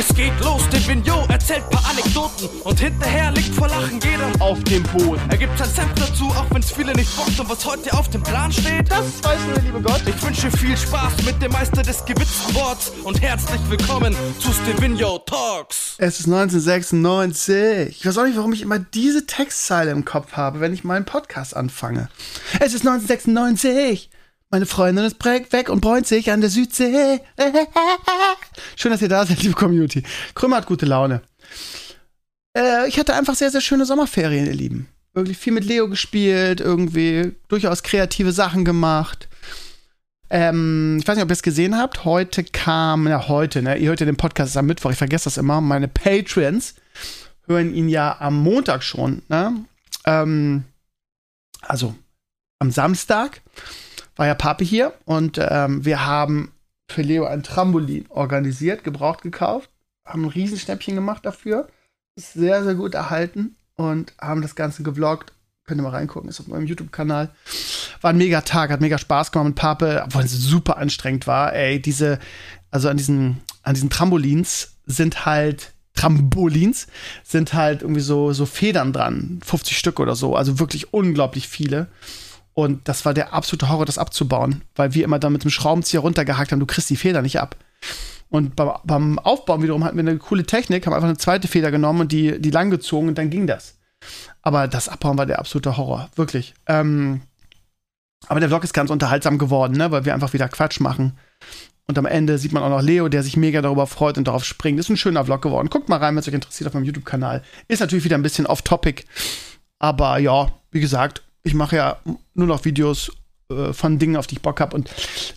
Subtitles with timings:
[0.00, 4.62] Es geht los, der Vignot erzählt paar Anekdoten und hinterher liegt vor Lachen jeder auf
[4.62, 5.20] dem Boden.
[5.28, 8.22] Er gibt sein Senf dazu, auch wenn's viele nicht bockt und was heute auf dem
[8.22, 10.00] Plan steht, das weiß nur der liebe Gott.
[10.06, 15.18] Ich wünsche viel Spaß mit dem Meister des gewitzten Worts und herzlich willkommen zu Stevino
[15.18, 15.96] Talks.
[15.98, 17.98] Es ist 1996.
[17.98, 21.06] Ich weiß auch nicht, warum ich immer diese Textzeile im Kopf habe, wenn ich meinen
[21.06, 22.08] Podcast anfange.
[22.60, 24.10] Es ist 1996.
[24.50, 27.20] Meine Freundin ist weg und bräunt sich an der Südsee.
[28.76, 30.02] Schön, dass ihr da seid, liebe Community.
[30.34, 31.20] Krümmer hat gute Laune.
[32.56, 34.88] Äh, ich hatte einfach sehr, sehr schöne Sommerferien, ihr Lieben.
[35.14, 39.28] Irgendwie viel mit Leo gespielt, irgendwie durchaus kreative Sachen gemacht.
[40.30, 42.06] Ähm, ich weiß nicht, ob ihr es gesehen habt.
[42.06, 43.76] Heute kam, ja, heute, ne?
[43.76, 45.60] Ihr hört ja den Podcast am Mittwoch, ich vergesse das immer.
[45.60, 46.74] Meine Patrons
[47.46, 49.64] hören ihn ja am Montag schon, ne?
[50.06, 50.64] Ähm,
[51.60, 51.94] also
[52.60, 53.42] am Samstag
[54.18, 56.52] war ja Papi hier und ähm, wir haben
[56.90, 59.70] für Leo ein Trampolin organisiert, gebraucht gekauft,
[60.04, 61.68] haben ein Riesenschnäppchen gemacht dafür,
[62.16, 65.32] ist sehr, sehr gut erhalten und haben das Ganze gevloggt.
[65.66, 67.30] Könnt ihr mal reingucken, ist auf meinem YouTube-Kanal.
[68.00, 71.52] War ein mega Tag, hat mega Spaß gemacht mit Pape, obwohl es super anstrengend war.
[71.52, 72.18] Ey, diese,
[72.70, 76.86] also an diesen, an diesen Trampolins sind halt Trampolins
[77.24, 79.40] sind halt irgendwie so, so Federn dran.
[79.44, 80.36] 50 Stück oder so.
[80.36, 81.88] Also wirklich unglaublich viele.
[82.58, 86.00] Und das war der absolute Horror, das abzubauen, weil wir immer da mit dem Schraubenzieher
[86.00, 87.54] runtergehakt haben, du kriegst die Feder nicht ab.
[88.30, 91.70] Und beim, beim Aufbauen wiederum hatten wir eine coole Technik, haben einfach eine zweite Feder
[91.70, 93.78] genommen und die, die langgezogen und dann ging das.
[94.42, 96.54] Aber das Abbauen war der absolute Horror, wirklich.
[96.66, 97.20] Ähm,
[98.26, 99.92] aber der Vlog ist ganz unterhaltsam geworden, ne?
[99.92, 101.16] weil wir einfach wieder Quatsch machen.
[101.86, 104.44] Und am Ende sieht man auch noch Leo, der sich mega darüber freut und darauf
[104.44, 104.80] springt.
[104.80, 105.70] Ist ein schöner Vlog geworden.
[105.70, 107.44] Guckt mal rein, wenn es euch interessiert auf meinem YouTube-Kanal.
[107.68, 109.04] Ist natürlich wieder ein bisschen off-topic.
[109.78, 111.96] Aber ja, wie gesagt, ich mache ja
[112.34, 113.10] nur noch Videos
[113.50, 114.76] äh, von Dingen, auf die ich Bock habe.
[114.76, 114.90] Und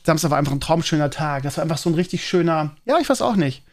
[0.04, 1.44] Samstag war einfach ein traumschöner Tag.
[1.44, 3.64] Das war einfach so ein richtig schöner, ja, ich weiß auch nicht.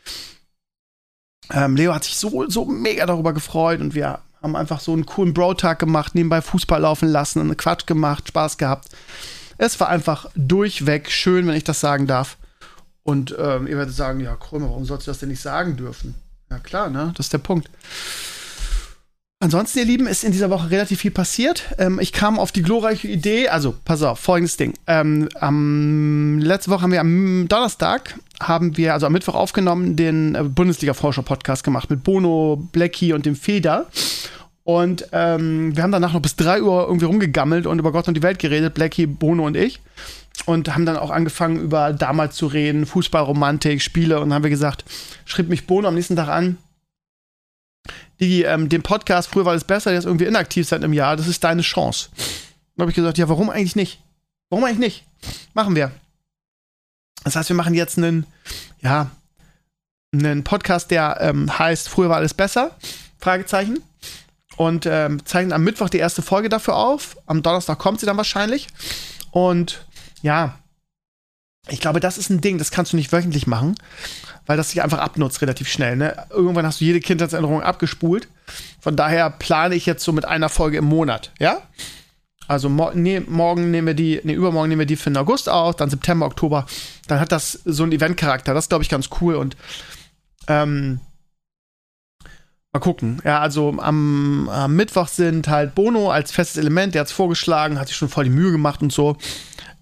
[1.50, 5.06] Ähm, Leo hat sich so, so mega darüber gefreut und wir haben einfach so einen
[5.06, 8.88] coolen Bro-Tag gemacht, nebenbei Fußball laufen lassen, einen Quatsch gemacht, Spaß gehabt.
[9.56, 12.36] Es war einfach durchweg schön, wenn ich das sagen darf.
[13.02, 16.14] Und ähm, ihr werdet sagen, ja, Krömer, warum sollst du das denn nicht sagen dürfen?
[16.50, 17.12] Ja, klar, ne?
[17.16, 17.68] Das ist der Punkt.
[19.40, 21.62] Ansonsten, ihr Lieben, ist in dieser Woche relativ viel passiert.
[21.78, 24.74] Ähm, ich kam auf die glorreiche Idee, also pass auf, folgendes Ding.
[24.88, 30.34] Ähm, am, letzte Woche haben wir am Donnerstag, haben wir, also am Mittwoch aufgenommen, den
[30.34, 33.86] äh, Bundesliga-Forscher-Podcast gemacht mit Bono, Blackie und dem Feder.
[34.64, 38.14] Und ähm, wir haben danach noch bis 3 Uhr irgendwie rumgegammelt und über Gott und
[38.14, 39.80] die Welt geredet, Blackie, Bono und ich.
[40.46, 44.18] Und haben dann auch angefangen, über damals zu reden, Fußballromantik, Spiele.
[44.18, 44.84] Und haben wir gesagt,
[45.24, 46.58] schrieb mich Bono am nächsten Tag an,
[48.20, 51.28] die, ähm, den Podcast, früher war es besser, ist irgendwie inaktiv seit einem Jahr, das
[51.28, 52.08] ist deine Chance.
[52.76, 54.00] Dann habe ich gesagt, ja, warum eigentlich nicht?
[54.50, 55.04] Warum eigentlich nicht?
[55.54, 55.90] Machen wir.
[57.24, 58.26] Das heißt, wir machen jetzt einen,
[58.80, 59.10] ja,
[60.12, 62.76] einen Podcast, der ähm, heißt, früher war alles besser?
[63.18, 63.80] Fragezeichen.
[64.56, 67.16] Und ähm, zeichnen am Mittwoch die erste Folge dafür auf.
[67.26, 68.68] Am Donnerstag kommt sie dann wahrscheinlich.
[69.30, 69.84] Und
[70.22, 70.58] ja,
[71.68, 73.76] ich glaube, das ist ein Ding, das kannst du nicht wöchentlich machen
[74.48, 75.94] weil das sich einfach abnutzt relativ schnell.
[75.94, 76.16] Ne?
[76.30, 78.28] Irgendwann hast du jede Kindheitserinnerung abgespult.
[78.80, 81.62] Von daher plane ich jetzt so mit einer Folge im Monat, ja?
[82.48, 85.50] Also mo nee, morgen nehmen wir die, nee, übermorgen nehmen wir die für den August
[85.50, 86.64] aus, dann September, Oktober.
[87.06, 88.54] Dann hat das so einen Eventcharakter.
[88.54, 89.34] Das ist, glaube ich, ganz cool.
[89.34, 89.54] Und
[90.46, 91.00] ähm,
[92.72, 93.20] mal gucken.
[93.26, 97.78] Ja, also am, am Mittwoch sind halt Bono als festes Element, der hat es vorgeschlagen,
[97.78, 99.18] hat sich schon voll die Mühe gemacht und so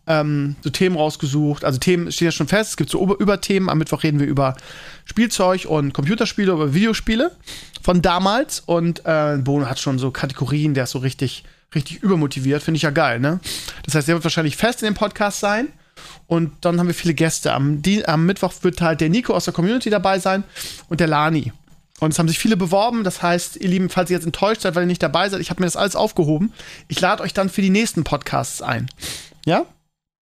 [0.07, 1.65] ähm, so Themen rausgesucht.
[1.65, 2.71] Also Themen stehen ja schon fest.
[2.71, 3.69] Es gibt so Überthemen.
[3.69, 4.57] Am Mittwoch reden wir über
[5.05, 7.33] Spielzeug und Computerspiele, über Videospiele
[7.83, 8.61] von damals.
[8.61, 11.45] Und äh, Bono hat schon so Kategorien, der ist so richtig,
[11.75, 12.63] richtig übermotiviert.
[12.63, 13.41] Finde ich ja geil, ne?
[13.85, 15.69] Das heißt, der wird wahrscheinlich fest in dem Podcast sein.
[16.27, 17.53] Und dann haben wir viele Gäste.
[17.53, 20.45] Am, die, am Mittwoch wird halt der Nico aus der Community dabei sein
[20.89, 21.53] und der Lani.
[22.01, 23.05] Und es haben sich viele beworben.
[23.05, 25.51] Das heißt, ihr Lieben, falls ihr jetzt enttäuscht seid, weil ihr nicht dabei seid, ich
[25.51, 26.53] habe mir das alles aufgehoben.
[26.89, 28.89] Ich lade euch dann für die nächsten Podcasts ein.
[29.47, 29.65] Ja?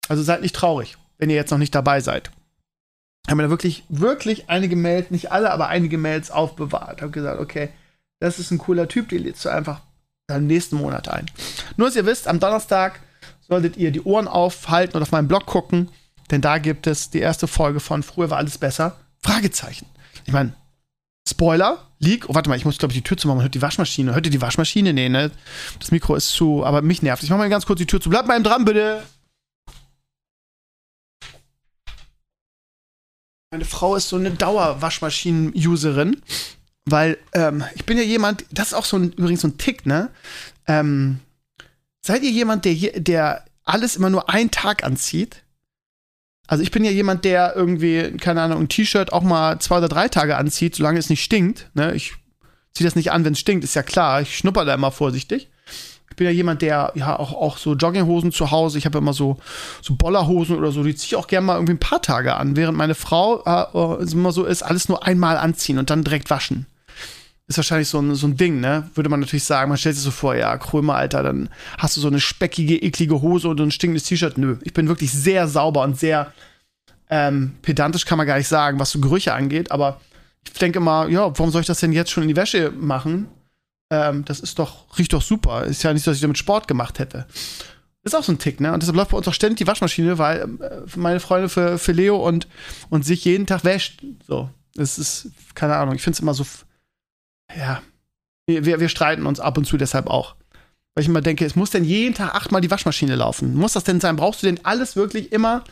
[0.07, 2.31] Also seid nicht traurig, wenn ihr jetzt noch nicht dabei seid.
[3.27, 7.01] Haben wir da wirklich, wirklich einige Mails, nicht alle, aber einige Mails aufbewahrt.
[7.01, 7.69] Hab gesagt, okay,
[8.19, 9.81] das ist ein cooler Typ, den lädst du einfach
[10.27, 11.25] dann nächsten Monat ein.
[11.75, 12.99] Nur, dass ihr wisst, am Donnerstag
[13.47, 15.89] solltet ihr die Ohren aufhalten und auf meinem Blog gucken,
[16.31, 18.97] denn da gibt es die erste Folge von Früher war alles besser.
[19.21, 19.85] Fragezeichen.
[20.25, 20.53] Ich meine,
[21.27, 22.29] Spoiler, Leak.
[22.29, 23.37] Oh, warte mal, ich muss, glaube ich, die Tür zu machen.
[23.37, 24.13] Man hört die Waschmaschine.
[24.13, 24.93] Hört ihr die Waschmaschine?
[24.93, 25.31] Nee, ne?
[25.79, 27.23] Das Mikro ist zu, aber mich nervt.
[27.23, 28.09] Ich mach mal ganz kurz die Tür zu.
[28.09, 29.03] Bleibt mal dran, bitte.
[33.51, 36.21] Meine Frau ist so eine Dauerwaschmaschinen-Userin,
[36.85, 39.85] weil ähm, ich bin ja jemand, das ist auch so ein, übrigens so ein Tick,
[39.85, 40.09] ne?
[40.67, 41.19] Ähm,
[42.01, 45.43] seid ihr jemand, der, der alles immer nur einen Tag anzieht?
[46.47, 49.89] Also ich bin ja jemand, der irgendwie, keine Ahnung, ein T-Shirt auch mal zwei oder
[49.89, 51.69] drei Tage anzieht, solange es nicht stinkt.
[51.73, 51.93] Ne?
[51.93, 52.15] Ich
[52.73, 54.21] ziehe das nicht an, wenn es stinkt, ist ja klar.
[54.21, 55.49] Ich schnupper da immer vorsichtig.
[56.17, 59.13] Ich bin ja jemand, der ja auch, auch so Jogginghosen zu Hause, ich habe immer
[59.13, 59.37] so,
[59.83, 62.55] so Bollerhosen oder so, die ziehe ich auch gerne mal irgendwie ein paar Tage an,
[62.55, 66.65] während meine Frau äh, immer so ist, alles nur einmal anziehen und dann direkt waschen
[67.45, 68.89] ist wahrscheinlich so ein, so ein Ding, ne?
[68.95, 72.01] Würde man natürlich sagen, man stellt sich so vor, ja, Krömer, Alter, dann hast du
[72.01, 74.39] so eine speckige, eklige Hose und ein stinkendes T-Shirt.
[74.39, 76.33] Nö, ich bin wirklich sehr sauber und sehr
[77.11, 80.01] ähm, pedantisch, kann man gar nicht sagen, was so Gerüche angeht, aber
[80.51, 83.27] ich denke mal, ja, warum soll ich das denn jetzt schon in die Wäsche machen?
[83.89, 85.63] Ähm, das ist doch, riecht doch super.
[85.63, 87.25] Ist ja nicht so, dass ich damit Sport gemacht hätte.
[88.03, 88.73] Ist auch so ein Tick, ne?
[88.73, 91.91] Und deshalb läuft bei uns auch ständig die Waschmaschine, weil äh, meine Freunde für, für
[91.91, 92.47] Leo und,
[92.89, 94.03] und sich jeden Tag wäscht.
[94.27, 94.49] So.
[94.75, 96.45] Es ist, keine Ahnung, ich finde es immer so
[97.55, 97.81] ja,
[98.45, 100.35] wir, wir streiten uns ab und zu deshalb auch.
[100.93, 103.55] Weil ich immer denke, es muss denn jeden Tag achtmal die Waschmaschine laufen.
[103.55, 104.15] Muss das denn sein?
[104.15, 105.63] Brauchst du denn alles wirklich immer?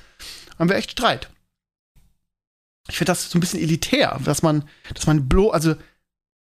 [0.59, 1.29] Haben wir echt Streit.
[2.87, 5.75] Ich finde das so ein bisschen elitär, dass man, dass man bloß, also,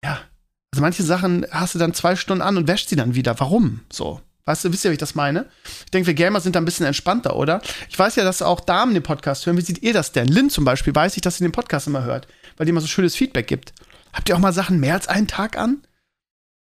[0.04, 0.22] ja,
[0.72, 3.40] also manche Sachen hast du dann zwei Stunden an und wäscht sie dann wieder.
[3.40, 3.82] Warum?
[3.92, 4.22] So.
[4.46, 5.46] Weißt du, wisst ihr, wie ich das meine?
[5.86, 7.62] Ich denke, wir Gamer sind da ein bisschen entspannter, oder?
[7.90, 9.58] Ich weiß ja, dass auch Damen den Podcast hören.
[9.58, 10.28] Wie seht ihr das denn?
[10.28, 12.28] Lynn zum Beispiel weiß ich, dass sie den Podcast immer hört,
[12.58, 13.74] weil die immer so schönes Feedback gibt.
[14.14, 15.84] Habt ihr auch mal Sachen mehr als einen Tag an?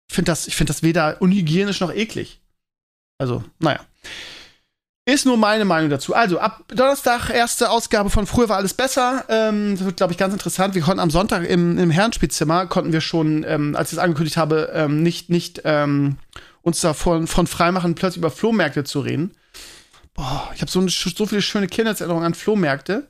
[0.09, 2.41] Ich finde das, find das weder unhygienisch noch eklig.
[3.19, 3.81] Also, naja.
[5.09, 6.17] Ist nur meine Meinung dazu.
[6.17, 9.25] Also, ab Donnerstag, erste Ausgabe von Früher war alles besser.
[9.29, 10.75] Ähm, das wird, glaube ich, ganz interessant.
[10.75, 14.37] Wir konnten am Sonntag im, im Herrenspielzimmer, konnten wir schon, ähm, als ich es angekündigt
[14.37, 16.17] habe, ähm, nicht, nicht ähm,
[16.63, 19.31] uns davon von freimachen, plötzlich über Flohmärkte zu reden.
[20.13, 23.07] Boah, ich habe so, so viele schöne Kindheitserinnerungen an Flohmärkte,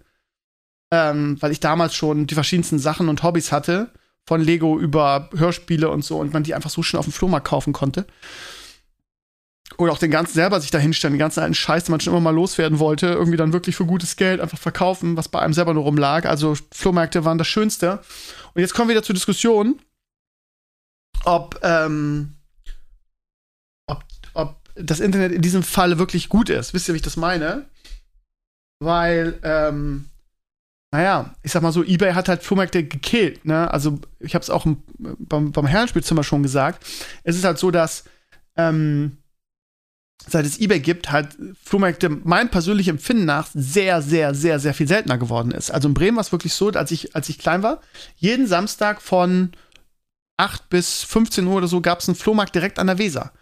[0.91, 3.91] ähm, weil ich damals schon die verschiedensten Sachen und Hobbys hatte
[4.27, 7.47] von Lego über Hörspiele und so und man die einfach so schön auf dem Flohmarkt
[7.47, 8.07] kaufen konnte.
[9.79, 12.13] Oder auch den ganzen selber sich da hinstellen, den ganzen alten Scheiß, den man schon
[12.13, 15.53] immer mal loswerden wollte, irgendwie dann wirklich für gutes Geld einfach verkaufen, was bei einem
[15.53, 16.25] selber nur rumlag.
[16.25, 18.01] Also Flohmärkte waren das Schönste.
[18.55, 19.81] Und jetzt kommen wir wieder zur Diskussion,
[21.25, 22.37] ob, ähm,
[23.87, 24.03] ob,
[24.33, 26.73] ob das Internet in diesem Fall wirklich gut ist.
[26.73, 27.67] Wisst ihr, wie ich das meine?
[28.79, 30.07] Weil, ähm,
[30.91, 33.71] naja, ich sag mal so, eBay hat halt Flohmärkte gekillt, ne?
[33.71, 36.87] Also, ich habe es auch im, beim, beim Herrenspielzimmer schon gesagt.
[37.23, 38.05] Es ist halt so, dass
[38.57, 39.19] ähm,
[40.27, 44.89] seit es eBay gibt, halt Flohmärkte mein persönliches Empfinden nach sehr, sehr, sehr, sehr viel
[44.89, 45.71] seltener geworden ist.
[45.71, 47.81] Also in Bremen war es wirklich so, als ich, als ich klein war,
[48.17, 49.53] jeden Samstag von
[50.37, 53.33] 8 bis 15 Uhr oder so gab es einen Flohmarkt direkt an der Weser.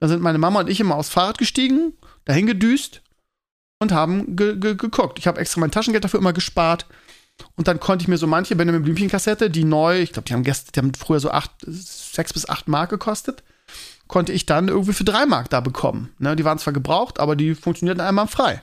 [0.00, 1.92] Da sind meine Mama und ich immer aufs Fahrrad gestiegen,
[2.24, 3.02] dahin gedüst
[3.78, 5.18] und haben ge ge geguckt.
[5.18, 6.86] Ich habe extra mein Taschengeld dafür immer gespart.
[7.56, 10.44] Und dann konnte ich mir so manche Benjamin Blümchen-Kassette, die neu, ich glaube, die haben
[10.44, 13.42] gestern, die haben früher so acht, sechs bis acht Mark gekostet,
[14.14, 16.14] konnte ich dann irgendwie für drei Mark da bekommen.
[16.20, 18.62] Ne, die waren zwar gebraucht, aber die funktionierten einmal frei.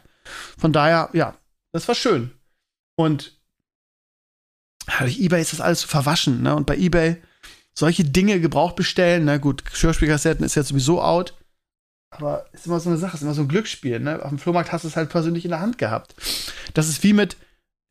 [0.58, 1.36] Von daher, ja,
[1.74, 2.32] das war schön.
[2.96, 3.38] Und
[5.00, 6.56] durch Ebay ist das alles so verwaschen, ne?
[6.56, 7.22] Und bei Ebay
[7.74, 11.38] solche Dinge gebraucht bestellen, na gut, Hörspielkassetten ist jetzt sowieso out.
[12.12, 14.00] Aber ist immer so eine Sache, ist immer so ein Glücksspiel.
[14.00, 14.24] Ne?
[14.24, 16.16] Auf dem Flohmarkt hast du es halt persönlich in der Hand gehabt.
[16.74, 17.36] Das ist wie mit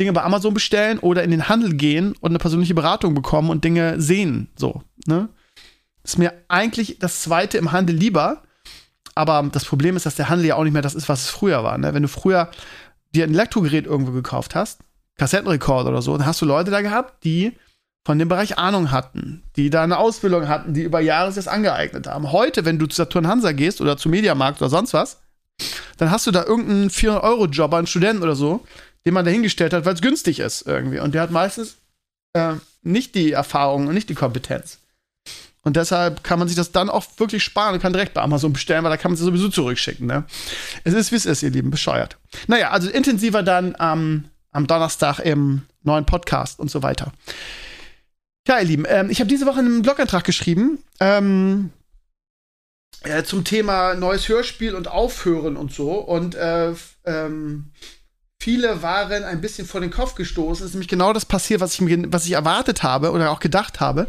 [0.00, 3.64] Dinge bei Amazon bestellen oder in den Handel gehen und eine persönliche Beratung bekommen und
[3.64, 4.48] Dinge sehen.
[4.56, 5.28] So, ne?
[6.02, 8.42] Ist mir eigentlich das zweite im Handel lieber.
[9.14, 11.28] Aber das Problem ist, dass der Handel ja auch nicht mehr das ist, was es
[11.28, 11.76] früher war.
[11.78, 11.92] Ne?
[11.94, 12.50] Wenn du früher
[13.14, 14.80] dir ein Elektrogerät irgendwo gekauft hast,
[15.18, 17.52] Kassettenrekorder oder so, dann hast du Leute da gehabt, die
[18.04, 22.06] von dem Bereich Ahnung hatten, die da eine Ausbildung hatten, die über Jahre das angeeignet
[22.06, 22.32] haben.
[22.32, 25.20] Heute, wenn du zu Saturn Hansa gehst oder zu Mediamarkt oder sonst was,
[25.98, 28.64] dann hast du da irgendeinen 400-Euro-Jobber, einen Studenten oder so,
[29.04, 30.98] den man da hingestellt hat, weil es günstig ist irgendwie.
[30.98, 31.76] Und der hat meistens
[32.32, 34.79] äh, nicht die Erfahrung und nicht die Kompetenz.
[35.62, 38.52] Und deshalb kann man sich das dann auch wirklich sparen und kann direkt bei Amazon
[38.52, 40.06] bestellen, weil da kann man es sowieso zurückschicken.
[40.06, 40.24] Ne?
[40.84, 42.16] Es ist, wie es ist, ihr Lieben, bescheuert.
[42.46, 47.12] Naja, also intensiver dann ähm, am Donnerstag im neuen Podcast und so weiter.
[48.48, 51.70] Ja, ihr Lieben, ähm, ich habe diese Woche einen Blogantrag geschrieben ähm,
[53.02, 55.92] äh, zum Thema neues Hörspiel und Aufhören und so.
[55.92, 56.72] Und äh,
[57.04, 57.72] ähm,
[58.40, 60.64] viele waren ein bisschen vor den Kopf gestoßen.
[60.64, 63.38] Es ist nämlich genau das passiert, was ich, mir, was ich erwartet habe oder auch
[63.38, 64.08] gedacht habe,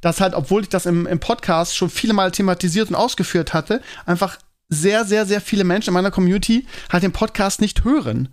[0.00, 3.80] dass halt, obwohl ich das im, im Podcast schon viele Mal thematisiert und ausgeführt hatte,
[4.04, 8.28] einfach sehr, sehr, sehr viele Menschen in meiner Community halt den Podcast nicht hören.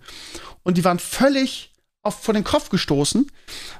[0.64, 1.72] Und die waren völlig
[2.02, 3.30] auf, vor den Kopf gestoßen,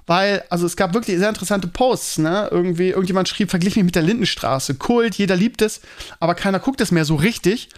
[0.07, 2.49] weil, also es gab wirklich sehr interessante Posts, ne?
[2.51, 4.77] Irgendwie, irgendjemand schrieb, verglich mich mit der Lindenstraße.
[4.77, 5.81] Kult, jeder liebt es,
[6.21, 7.69] aber keiner guckt es mehr so richtig.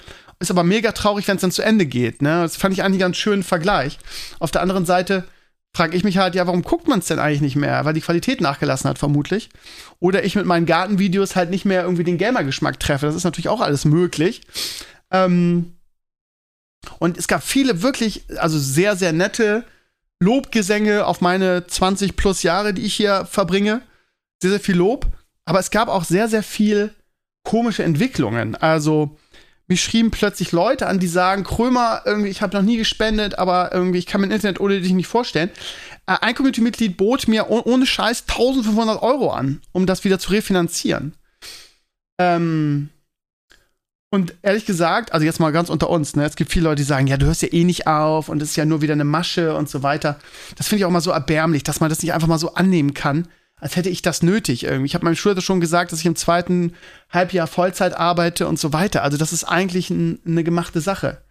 [0.40, 2.42] Ist aber mega traurig, wenn es dann zu Ende geht, ne?
[2.42, 3.98] Das fand ich eigentlich einen ganz schönen Vergleich.
[4.38, 5.24] Auf der anderen Seite
[5.74, 7.84] frage ich mich halt, ja, warum guckt man es denn eigentlich nicht mehr?
[7.84, 9.50] Weil die Qualität nachgelassen hat, vermutlich.
[10.00, 13.06] Oder ich mit meinen Gartenvideos halt nicht mehr irgendwie den Gamer-Geschmack treffe.
[13.06, 14.40] Das ist natürlich auch alles möglich.
[15.10, 15.74] Ähm,
[17.00, 19.64] Und es gab viele wirklich, also sehr, sehr nette
[20.20, 23.82] Lobgesänge auf meine 20 plus Jahre, die ich hier verbringe.
[24.40, 25.06] Sehr, sehr viel Lob.
[25.44, 26.94] Aber es gab auch sehr, sehr viel
[27.44, 28.54] komische Entwicklungen.
[28.54, 29.16] Also,
[29.68, 33.72] mich schrieben plötzlich Leute an, die sagen, Krömer, irgendwie, ich habe noch nie gespendet, aber
[33.72, 35.50] irgendwie, ich kann mir Internet ohne dich nicht vorstellen.
[36.06, 40.30] Äh, ein Community-Mitglied bot mir oh ohne Scheiß 1500 Euro an, um das wieder zu
[40.30, 41.14] refinanzieren.
[42.18, 42.88] Ähm,
[44.10, 46.84] und ehrlich gesagt, also jetzt mal ganz unter uns, ne, es gibt viele Leute, die
[46.84, 49.04] sagen, ja, du hörst ja eh nicht auf und es ist ja nur wieder eine
[49.04, 50.18] Masche und so weiter.
[50.56, 52.94] Das finde ich auch mal so erbärmlich, dass man das nicht einfach mal so annehmen
[52.94, 53.28] kann,
[53.60, 54.86] als hätte ich das nötig irgendwie.
[54.86, 56.74] Ich habe meinem Schüler schon gesagt, dass ich im zweiten
[57.10, 59.02] Halbjahr Vollzeit arbeite und so weiter.
[59.02, 61.22] Also das ist eigentlich ein, eine gemachte Sache.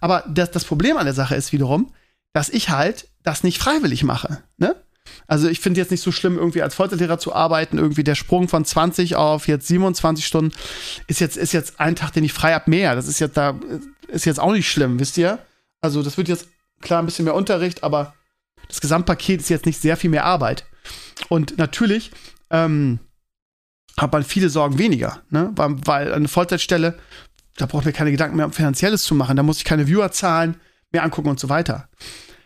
[0.00, 1.92] Aber das, das Problem an der Sache ist wiederum,
[2.32, 4.42] dass ich halt das nicht freiwillig mache.
[4.56, 4.74] Ne?
[5.26, 7.78] Also ich finde jetzt nicht so schlimm, irgendwie als Vollzeitlehrer zu arbeiten.
[7.78, 10.54] Irgendwie der Sprung von 20 auf jetzt 27 Stunden
[11.06, 12.94] ist jetzt, ist jetzt ein Tag, den ich frei ab mehr.
[12.94, 13.58] Das ist jetzt da,
[14.08, 15.38] ist jetzt auch nicht schlimm, wisst ihr?
[15.80, 16.48] Also das wird jetzt
[16.80, 18.14] klar ein bisschen mehr Unterricht, aber
[18.68, 20.64] das Gesamtpaket ist jetzt nicht sehr viel mehr Arbeit.
[21.28, 22.10] Und natürlich
[22.50, 22.98] ähm,
[23.98, 25.52] hat man viele Sorgen weniger, ne?
[25.56, 26.98] weil, weil eine Vollzeitstelle,
[27.56, 29.36] da braucht man keine Gedanken mehr um Finanzielles zu machen.
[29.36, 30.56] Da muss ich keine Viewer zahlen,
[30.92, 31.88] mehr angucken und so weiter.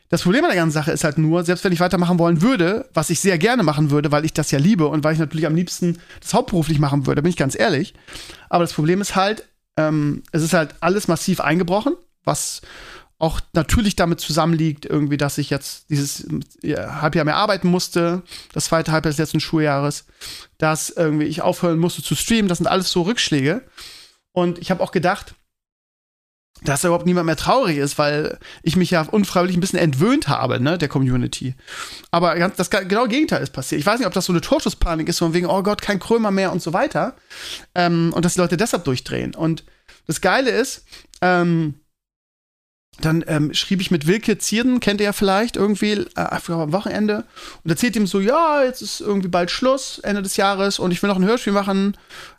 [0.08, 2.88] Das Problem an der ganzen Sache ist halt nur, selbst wenn ich weitermachen wollen würde,
[2.92, 5.46] was ich sehr gerne machen würde, weil ich das ja liebe und weil ich natürlich
[5.46, 7.94] am liebsten das hauptberuflich machen würde, bin ich ganz ehrlich.
[8.50, 9.48] Aber das Problem ist halt,
[9.78, 12.60] ähm, es ist halt alles massiv eingebrochen, was
[13.22, 16.26] auch natürlich damit zusammenliegt, irgendwie, dass ich jetzt dieses
[16.60, 20.06] ja, Halbjahr mehr arbeiten musste, das zweite Halbjahr des letzten Schuljahres,
[20.58, 23.62] dass irgendwie ich aufhören musste zu streamen, das sind alles so Rückschläge.
[24.32, 25.36] Und ich habe auch gedacht,
[26.64, 30.26] dass da überhaupt niemand mehr traurig ist, weil ich mich ja unfreiwillig ein bisschen entwöhnt
[30.26, 31.54] habe, ne, der Community.
[32.10, 33.78] Aber ganz, das genau Gegenteil ist passiert.
[33.78, 36.32] Ich weiß nicht, ob das so eine Torschusspanik ist, von wegen, oh Gott, kein Krömer
[36.32, 37.14] mehr und so weiter.
[37.76, 39.36] Ähm, und dass die Leute deshalb durchdrehen.
[39.36, 39.62] Und
[40.08, 40.84] das Geile ist,
[41.20, 41.74] ähm,
[43.04, 47.24] dann ähm, schrieb ich mit Wilke Zierden, kennt ihr ja vielleicht irgendwie, äh, am Wochenende,
[47.64, 51.02] und erzählt ihm so, ja, jetzt ist irgendwie bald Schluss, Ende des Jahres, und ich
[51.02, 51.96] will noch ein Hörspiel machen,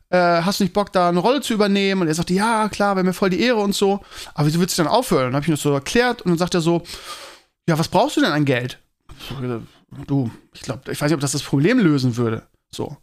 [0.10, 2.02] äh, hast du nicht Bock, da eine Rolle zu übernehmen?
[2.02, 4.04] Und er sagte, ja, klar, wäre mir voll die Ehre und so,
[4.34, 5.26] aber wieso willst du dann aufhören?
[5.26, 6.84] Dann habe ich ihm das so erklärt, und dann sagt er so,
[7.68, 8.80] ja, was brauchst du denn an Geld?
[10.08, 12.44] Du, ich glaube, ich weiß nicht, ob das das Problem lösen würde.
[12.72, 12.98] So.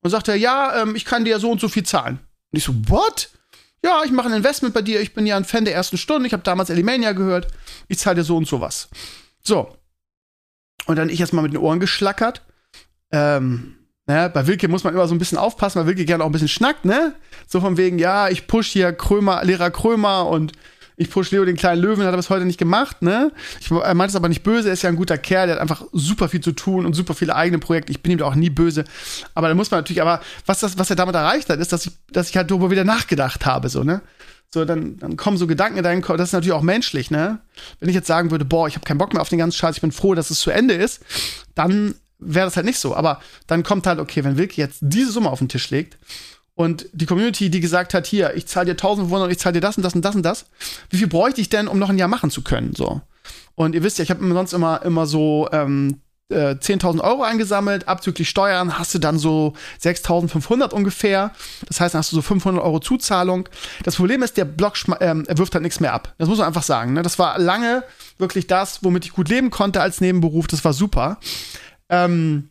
[0.00, 2.18] Und sagt er, ja, ähm, ich kann dir so und so viel zahlen.
[2.52, 3.30] Und ich so, what?
[3.82, 6.26] Ja, ich mache ein Investment bei dir, ich bin ja ein Fan der ersten Stunde,
[6.26, 7.48] ich habe damals Elimania gehört,
[7.88, 8.88] ich zahle dir so und so was.
[9.42, 9.76] So.
[10.86, 12.42] Und dann ich erstmal mit den Ohren geschlackert.
[13.12, 16.28] Ähm, ne, bei Wilke muss man immer so ein bisschen aufpassen, weil Wilke gerne auch
[16.28, 17.14] ein bisschen schnackt, ne?
[17.46, 20.52] So von wegen, ja, ich push hier Krömer, Lehrer Krömer und
[20.98, 23.30] ich push Leo den kleinen Löwen, hat er bis heute nicht gemacht, ne?
[23.60, 25.62] Ich, er meint es aber nicht böse, er ist ja ein guter Kerl, der hat
[25.62, 27.92] einfach super viel zu tun und super viele eigene Projekte.
[27.92, 28.84] Ich bin ihm da auch nie böse.
[29.32, 31.86] Aber da muss man natürlich, aber was, das, was er damit erreicht hat, ist, dass
[31.86, 34.02] ich, dass ich halt darüber wieder nachgedacht habe, so, ne?
[34.50, 37.38] So, dann, dann kommen so Gedanken in deinen Kopf, das ist natürlich auch menschlich, ne?
[37.78, 39.76] Wenn ich jetzt sagen würde, boah, ich habe keinen Bock mehr auf den ganzen Scheiß,
[39.76, 41.00] ich bin froh, dass es zu Ende ist,
[41.54, 42.96] dann wäre das halt nicht so.
[42.96, 45.96] Aber dann kommt halt, okay, wenn Wilke jetzt diese Summe auf den Tisch legt
[46.58, 49.60] und die Community, die gesagt hat, hier, ich zahle dir 1500 und ich zahle dir
[49.60, 50.46] das und das und das und das,
[50.90, 52.74] wie viel bräuchte ich denn, um noch ein Jahr machen zu können?
[52.74, 53.00] So.
[53.54, 56.00] Und ihr wisst ja, ich habe sonst immer, immer so ähm,
[56.30, 59.52] äh, 10.000 Euro eingesammelt, abzüglich Steuern hast du dann so
[59.84, 61.30] 6.500 ungefähr.
[61.68, 63.48] Das heißt, dann hast du so 500 Euro Zuzahlung.
[63.84, 66.12] Das Problem ist, der Block ähm, er wirft halt nichts mehr ab.
[66.18, 66.92] Das muss man einfach sagen.
[66.92, 67.02] Ne?
[67.02, 67.84] Das war lange
[68.18, 70.48] wirklich das, womit ich gut leben konnte als Nebenberuf.
[70.48, 71.20] Das war super.
[71.88, 72.48] Ähm,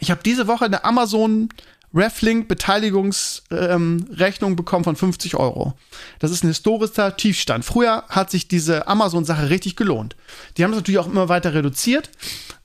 [0.00, 1.48] ich habe diese Woche eine Amazon
[1.94, 5.74] Reflink Beteiligungsrechnung ähm, bekommen von 50 Euro.
[6.18, 7.64] Das ist ein historischer Tiefstand.
[7.64, 10.16] Früher hat sich diese Amazon-Sache richtig gelohnt.
[10.56, 12.10] Die haben es natürlich auch immer weiter reduziert,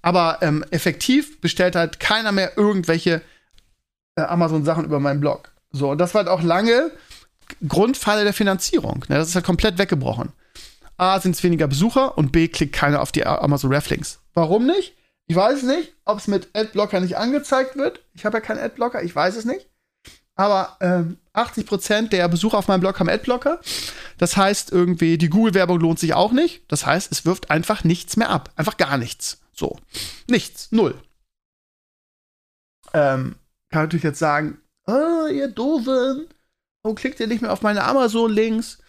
[0.02, 3.22] aber ähm, effektiv bestellt halt keiner mehr irgendwelche
[4.16, 5.52] äh, Amazon-Sachen über meinen Blog.
[5.72, 6.92] So, und das war halt auch lange
[7.68, 9.06] Grundfalle der Finanzierung.
[9.08, 9.16] Ne?
[9.16, 10.30] Das ist halt komplett weggebrochen.
[10.98, 14.20] A, sind es weniger Besucher und B, klickt keiner auf die Amazon Reflinks.
[14.34, 14.94] Warum nicht?
[15.32, 18.02] Ich weiß nicht, ob es mit Adblocker nicht angezeigt wird.
[18.14, 19.66] Ich habe ja keinen Adblocker, ich weiß es nicht.
[20.36, 23.62] Aber ähm, 80% der Besucher auf meinem Blog haben Adblocker.
[24.18, 26.70] Das heißt, irgendwie, die Google-Werbung lohnt sich auch nicht.
[26.70, 28.50] Das heißt, es wirft einfach nichts mehr ab.
[28.58, 29.40] Einfach gar nichts.
[29.54, 29.78] So.
[30.28, 30.70] Nichts.
[30.74, 30.96] Null.
[32.94, 33.36] Ähm,
[33.70, 36.28] kann natürlich jetzt sagen, oh, ihr Doofen,
[36.84, 38.80] warum klickt ihr nicht mehr auf meine Amazon-Links?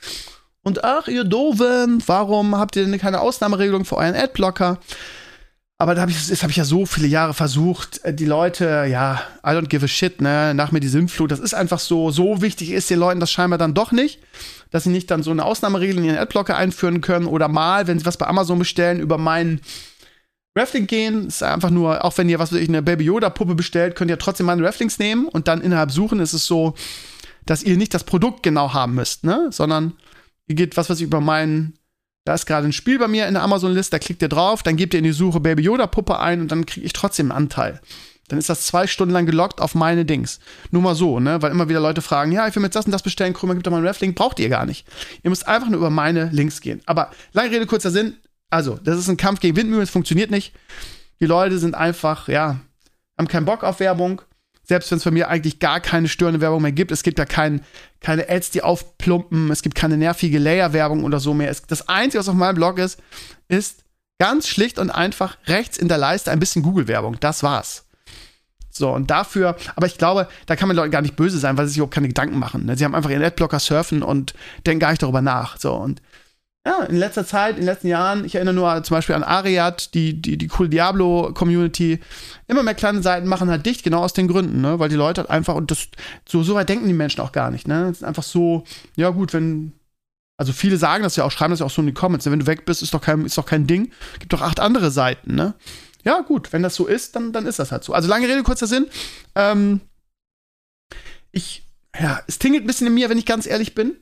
[0.64, 4.80] Und ach, ihr Doofen, warum habt ihr denn keine Ausnahmeregelung für euren Adblocker?
[5.82, 8.04] Aber da hab ich, das habe ich ja so viele Jahre versucht.
[8.04, 10.54] Äh, die Leute, ja, I don't give a shit, ne?
[10.54, 11.32] Nach mir die Sinnflut.
[11.32, 14.20] Das ist einfach so, so wichtig ist den Leuten das scheinbar dann doch nicht,
[14.70, 17.98] dass sie nicht dann so eine Ausnahmeregel in ihren Adblocker einführen können oder mal, wenn
[17.98, 19.60] sie was bei Amazon bestellen, über meinen
[20.56, 21.26] Raffling gehen.
[21.26, 24.08] Ist einfach nur, auch wenn ihr was weiß ich, eine Baby Yoda Puppe bestellt, könnt
[24.08, 26.74] ihr trotzdem meine Rafflings nehmen und dann innerhalb suchen ist es so,
[27.44, 29.48] dass ihr nicht das Produkt genau haben müsst, ne?
[29.50, 29.94] Sondern
[30.46, 31.74] ihr geht, was weiß ich, über meinen,
[32.24, 34.76] da ist gerade ein Spiel bei mir in der Amazon-List, da klickt ihr drauf, dann
[34.76, 37.80] gebt ihr in die Suche Baby Yoda-Puppe ein und dann kriege ich trotzdem einen Anteil.
[38.28, 40.38] Dann ist das zwei Stunden lang gelockt auf meine Dings.
[40.70, 41.42] Nur mal so, ne?
[41.42, 43.54] Weil immer wieder Leute fragen, ja, ich will mir jetzt das und das bestellen, Krümmer,
[43.54, 44.16] gibt doch mal einen Ref-Link.
[44.16, 44.86] Braucht ihr gar nicht.
[45.22, 46.80] Ihr müsst einfach nur über meine Links gehen.
[46.86, 48.16] Aber lange Rede, kurzer Sinn.
[48.48, 50.54] Also, das ist ein Kampf gegen Windmühlen, es funktioniert nicht.
[51.20, 52.60] Die Leute sind einfach, ja,
[53.18, 54.22] haben keinen Bock auf Werbung.
[54.64, 56.92] Selbst wenn es bei mir eigentlich gar keine störende Werbung mehr gibt.
[56.92, 57.62] Es gibt ja kein,
[58.00, 59.50] keine Ads, die aufplumpen.
[59.50, 61.50] Es gibt keine nervige Layer-Werbung oder so mehr.
[61.50, 63.00] Es, das Einzige, was auf meinem Blog ist,
[63.48, 63.84] ist
[64.18, 67.18] ganz schlicht und einfach rechts in der Leiste ein bisschen Google-Werbung.
[67.18, 67.86] Das war's.
[68.70, 71.66] So, und dafür, aber ich glaube, da kann man Leuten gar nicht böse sein, weil
[71.66, 72.64] sie sich überhaupt keine Gedanken machen.
[72.64, 72.76] Ne?
[72.76, 74.32] Sie haben einfach ihren Adblocker surfen und
[74.64, 75.58] denken gar nicht darüber nach.
[75.58, 76.00] So, und
[76.64, 79.94] ja, in letzter Zeit, in den letzten Jahren, ich erinnere nur zum Beispiel an Ariad,
[79.94, 81.98] die, die, die coole Diablo-Community,
[82.46, 84.78] immer mehr kleine Seiten machen halt dicht, genau aus den Gründen, ne?
[84.78, 85.88] Weil die Leute halt einfach, und das,
[86.28, 87.88] so, so weit denken die Menschen auch gar nicht, ne?
[87.88, 88.62] Es ist einfach so,
[88.94, 89.72] ja gut, wenn,
[90.36, 92.30] also viele sagen das ja auch, schreiben das ja auch so in die Comments, ne?
[92.30, 93.90] wenn du weg bist, ist doch kein, ist doch kein Ding.
[94.20, 95.54] Gibt doch acht andere Seiten, ne?
[96.04, 97.92] Ja, gut, wenn das so ist, dann, dann ist das halt so.
[97.92, 98.88] Also lange Rede, kurzer Sinn.
[99.34, 99.80] Ähm,
[101.30, 101.64] ich,
[101.98, 103.96] ja, es tingelt ein bisschen in mir, wenn ich ganz ehrlich bin.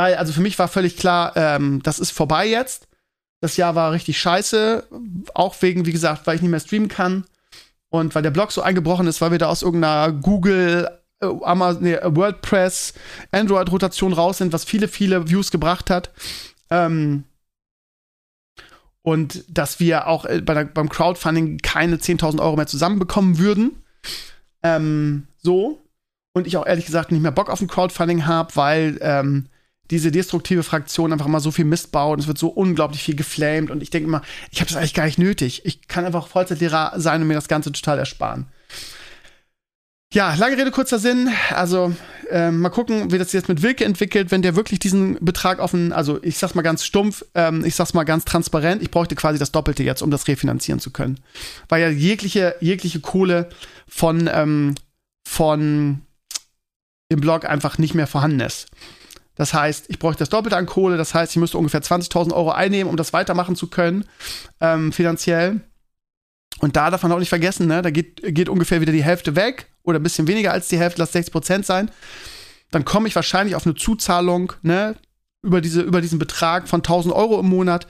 [0.00, 2.88] Weil, also für mich war völlig klar, ähm, das ist vorbei jetzt.
[3.42, 4.86] Das Jahr war richtig scheiße.
[5.34, 7.24] Auch wegen, wie gesagt, weil ich nicht mehr streamen kann.
[7.90, 10.88] Und weil der Blog so eingebrochen ist, weil wir da aus irgendeiner Google,
[11.20, 12.94] äh, Amazon, nee, WordPress,
[13.30, 16.10] Android-Rotation raus sind, was viele, viele Views gebracht hat.
[16.70, 17.24] Ähm,
[19.02, 23.82] und dass wir auch äh, bei der, beim Crowdfunding keine 10.000 Euro mehr zusammenbekommen würden.
[24.62, 25.78] Ähm, so.
[26.32, 29.49] Und ich auch ehrlich gesagt nicht mehr Bock auf ein Crowdfunding habe, weil ähm,
[29.90, 33.70] diese destruktive Fraktion einfach mal so viel Mist baut es wird so unglaublich viel geflamed
[33.70, 35.62] und ich denke immer, ich habe das eigentlich gar nicht nötig.
[35.64, 38.46] Ich kann einfach Vollzeitlehrer sein und mir das Ganze total ersparen.
[40.12, 41.30] Ja, lange Rede, kurzer Sinn.
[41.54, 41.94] Also,
[42.30, 45.92] äh, mal gucken, wie das jetzt mit Wilke entwickelt, wenn der wirklich diesen Betrag offen,
[45.92, 49.38] also ich sag's mal ganz stumpf, ähm, ich sag's mal ganz transparent, ich bräuchte quasi
[49.38, 51.20] das Doppelte jetzt, um das refinanzieren zu können.
[51.68, 53.50] Weil ja jegliche, jegliche Kohle
[53.86, 54.74] von, ähm,
[55.28, 56.00] von
[57.12, 58.66] dem Blog einfach nicht mehr vorhanden ist.
[59.40, 62.50] Das heißt, ich bräuchte das Doppelte an Kohle, das heißt, ich müsste ungefähr 20.000 Euro
[62.50, 64.04] einnehmen, um das weitermachen zu können,
[64.60, 65.62] ähm, finanziell.
[66.58, 69.36] Und da darf man auch nicht vergessen, ne, da geht, geht ungefähr wieder die Hälfte
[69.36, 71.90] weg oder ein bisschen weniger als die Hälfte, lass 60 Prozent sein.
[72.70, 74.96] Dann komme ich wahrscheinlich auf eine Zuzahlung, ne,
[75.40, 77.86] über, diese, über diesen Betrag von 1000 Euro im Monat.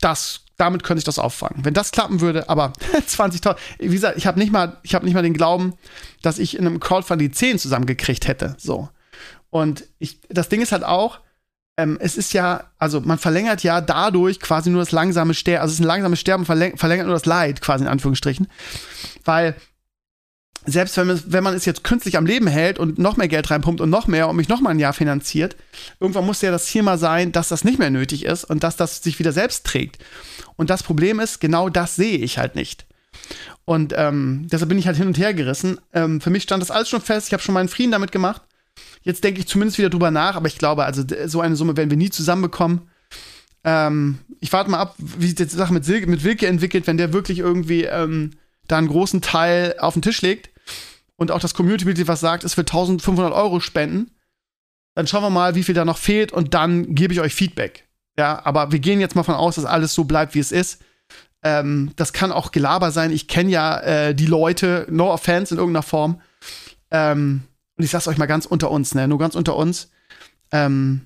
[0.00, 1.64] Das, damit könnte ich das auffangen.
[1.64, 2.74] Wenn das klappen würde, aber
[3.08, 5.72] 20.000, wie gesagt, ich habe nicht mal, ich habe nicht mal den Glauben,
[6.20, 8.90] dass ich in einem Crowdfunding 10 zusammengekriegt hätte, so.
[9.50, 11.20] Und ich, das Ding ist halt auch,
[11.76, 15.72] ähm, es ist ja, also man verlängert ja dadurch quasi nur das langsame Sterben, also
[15.72, 18.48] es ist ein langsames Sterben, verläng verlängert nur das Leid, quasi in Anführungsstrichen.
[19.24, 19.56] Weil
[20.64, 23.50] selbst wenn man, wenn man es jetzt künstlich am Leben hält und noch mehr Geld
[23.50, 25.56] reinpumpt und noch mehr und mich noch mal ein Jahr finanziert,
[26.00, 28.76] irgendwann muss ja das Ziel mal sein, dass das nicht mehr nötig ist und dass
[28.76, 29.98] das sich wieder selbst trägt.
[30.56, 32.86] Und das Problem ist, genau das sehe ich halt nicht.
[33.64, 35.80] Und ähm, deshalb bin ich halt hin und her gerissen.
[35.92, 37.28] Ähm, für mich stand das alles schon fest.
[37.28, 38.42] Ich habe schon meinen Frieden damit gemacht.
[39.02, 41.90] Jetzt denke ich zumindest wieder drüber nach, aber ich glaube, also so eine Summe werden
[41.90, 42.90] wir nie zusammenbekommen.
[43.64, 46.96] Ähm, ich warte mal ab, wie sich die Sache mit, Silke, mit Wilke entwickelt, wenn
[46.96, 48.32] der wirklich irgendwie ähm,
[48.68, 50.50] da einen großen Teil auf den Tisch legt
[51.16, 54.10] und auch das Community-Mitglied was sagt, es wird 1500 Euro spenden.
[54.94, 57.84] Dann schauen wir mal, wie viel da noch fehlt und dann gebe ich euch Feedback.
[58.18, 60.80] Ja, aber wir gehen jetzt mal von aus, dass alles so bleibt, wie es ist.
[61.42, 63.10] Ähm, das kann auch Gelaber sein.
[63.10, 66.20] Ich kenne ja äh, die Leute, no offense in irgendeiner Form.
[66.90, 67.42] Ähm,
[67.76, 69.90] und ich sag's euch mal ganz unter uns, ne, nur ganz unter uns,
[70.52, 71.02] ähm,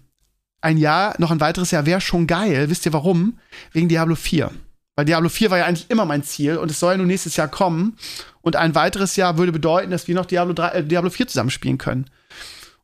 [0.61, 2.69] ein Jahr, noch ein weiteres Jahr wäre schon geil.
[2.69, 3.39] Wisst ihr warum?
[3.73, 4.51] Wegen Diablo 4.
[4.95, 7.37] Weil Diablo 4 war ja eigentlich immer mein Ziel und es soll ja nur nächstes
[7.37, 7.97] Jahr kommen.
[8.43, 11.79] Und ein weiteres Jahr würde bedeuten, dass wir noch Diablo, 3, äh, Diablo 4 zusammenspielen
[11.79, 12.11] können.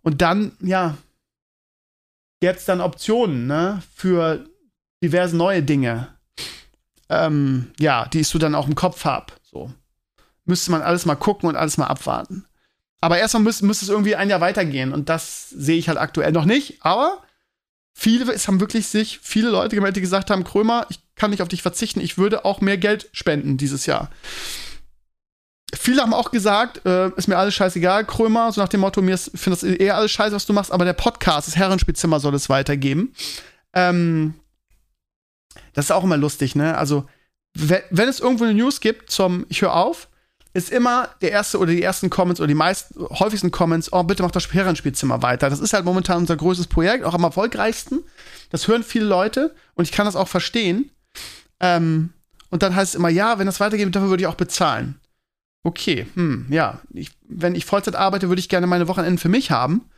[0.02, 0.96] Und dann, ja,
[2.40, 4.46] gäbe es dann Optionen, ne, für
[5.02, 6.08] diverse neue Dinge.
[7.08, 9.32] Ähm, ja, die ich so dann auch im Kopf habe.
[9.42, 9.72] So.
[10.44, 12.46] Müsste man alles mal gucken und alles mal abwarten.
[13.00, 14.92] Aber erstmal müsste, müsste es irgendwie ein Jahr weitergehen.
[14.92, 16.78] Und das sehe ich halt aktuell noch nicht.
[16.80, 17.22] Aber
[17.94, 21.42] viele, es haben wirklich sich viele Leute gemeldet, die gesagt haben, Krömer, ich kann nicht
[21.42, 24.10] auf dich verzichten, ich würde auch mehr Geld spenden dieses Jahr.
[25.74, 29.18] Viele haben auch gesagt, äh, ist mir alles scheißegal, Krömer, so nach dem Motto, mir
[29.18, 32.48] finde das eher alles scheiße, was du machst, aber der Podcast, das Herrenspielzimmer soll es
[32.48, 33.14] weitergeben.
[33.72, 34.34] Ähm,
[35.72, 36.76] das ist auch immer lustig, ne?
[36.76, 37.08] Also,
[37.54, 40.08] wenn es irgendwo eine News gibt zum Ich höre auf,
[40.56, 44.22] ist immer der erste oder die ersten Comments oder die meisten, häufigsten Comments, oh, bitte
[44.22, 45.50] mach das Herrenspielzimmer weiter.
[45.50, 48.02] Das ist halt momentan unser größtes Projekt, auch am erfolgreichsten.
[48.50, 50.90] Das hören viele Leute und ich kann das auch verstehen.
[51.60, 52.10] Ähm,
[52.50, 54.98] und dann heißt es immer, ja, wenn das weitergeht, dafür würde ich auch bezahlen.
[55.62, 56.80] Okay, hm, ja.
[56.94, 59.90] Ich, wenn ich Vollzeit arbeite, würde ich gerne meine Wochenenden für mich haben.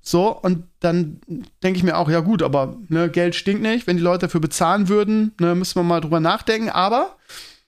[0.00, 1.20] So, und dann
[1.62, 3.86] denke ich mir auch, ja gut, aber ne, Geld stinkt nicht.
[3.86, 6.70] Wenn die Leute dafür bezahlen würden, ne, müssen wir mal drüber nachdenken.
[6.70, 7.16] Aber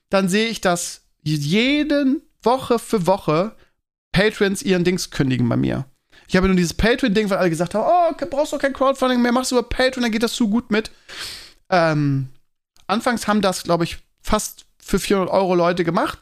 [0.09, 3.57] dann sehe ich, dass jeden Woche für Woche
[4.12, 5.87] Patrons ihren Dings kündigen bei mir.
[6.27, 9.33] Ich habe nur dieses Patreon-Ding, weil alle gesagt haben, oh, brauchst du kein Crowdfunding mehr,
[9.33, 10.90] machst du über Patreon, dann geht das so gut mit.
[11.70, 12.29] Ähm,
[12.87, 16.18] anfangs haben das, glaube ich, fast für 400 Euro Leute gemacht.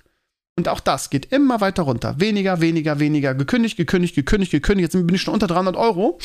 [0.59, 2.19] Und auch das geht immer weiter runter.
[2.19, 3.35] Weniger, weniger, weniger.
[3.35, 4.95] Gekündigt, gekündigt, gekündigt, gekündigt.
[4.95, 6.19] Jetzt bin ich schon unter 300 Euro.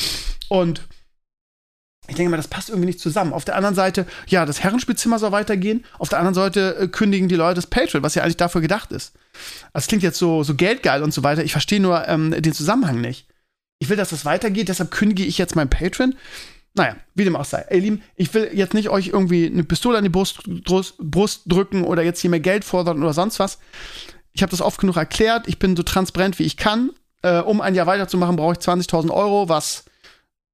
[0.48, 0.82] Und
[2.08, 3.32] ich denke mal, das passt irgendwie nicht zusammen.
[3.32, 5.84] Auf der anderen Seite, ja, das Herrenspielzimmer soll weitergehen.
[5.98, 8.90] Auf der anderen Seite äh, kündigen die Leute das Patreon, was ja eigentlich dafür gedacht
[8.90, 9.14] ist.
[9.72, 11.44] Das klingt jetzt so, so geldgeil und so weiter.
[11.44, 13.28] Ich verstehe nur ähm, den Zusammenhang nicht.
[13.78, 16.16] Ich will, dass das weitergeht, deshalb kündige ich jetzt mein Patreon.
[16.74, 17.66] Naja, wie dem auch sei.
[17.68, 21.84] Ey, Lieben, ich will jetzt nicht euch irgendwie eine Pistole an die Brust, Brust drücken
[21.84, 23.58] oder jetzt hier mehr Geld fordern oder sonst was.
[24.32, 25.46] Ich habe das oft genug erklärt.
[25.46, 26.90] Ich bin so transparent, wie ich kann.
[27.22, 29.84] Äh, um ein Jahr weiterzumachen, brauche ich 20.000 Euro, was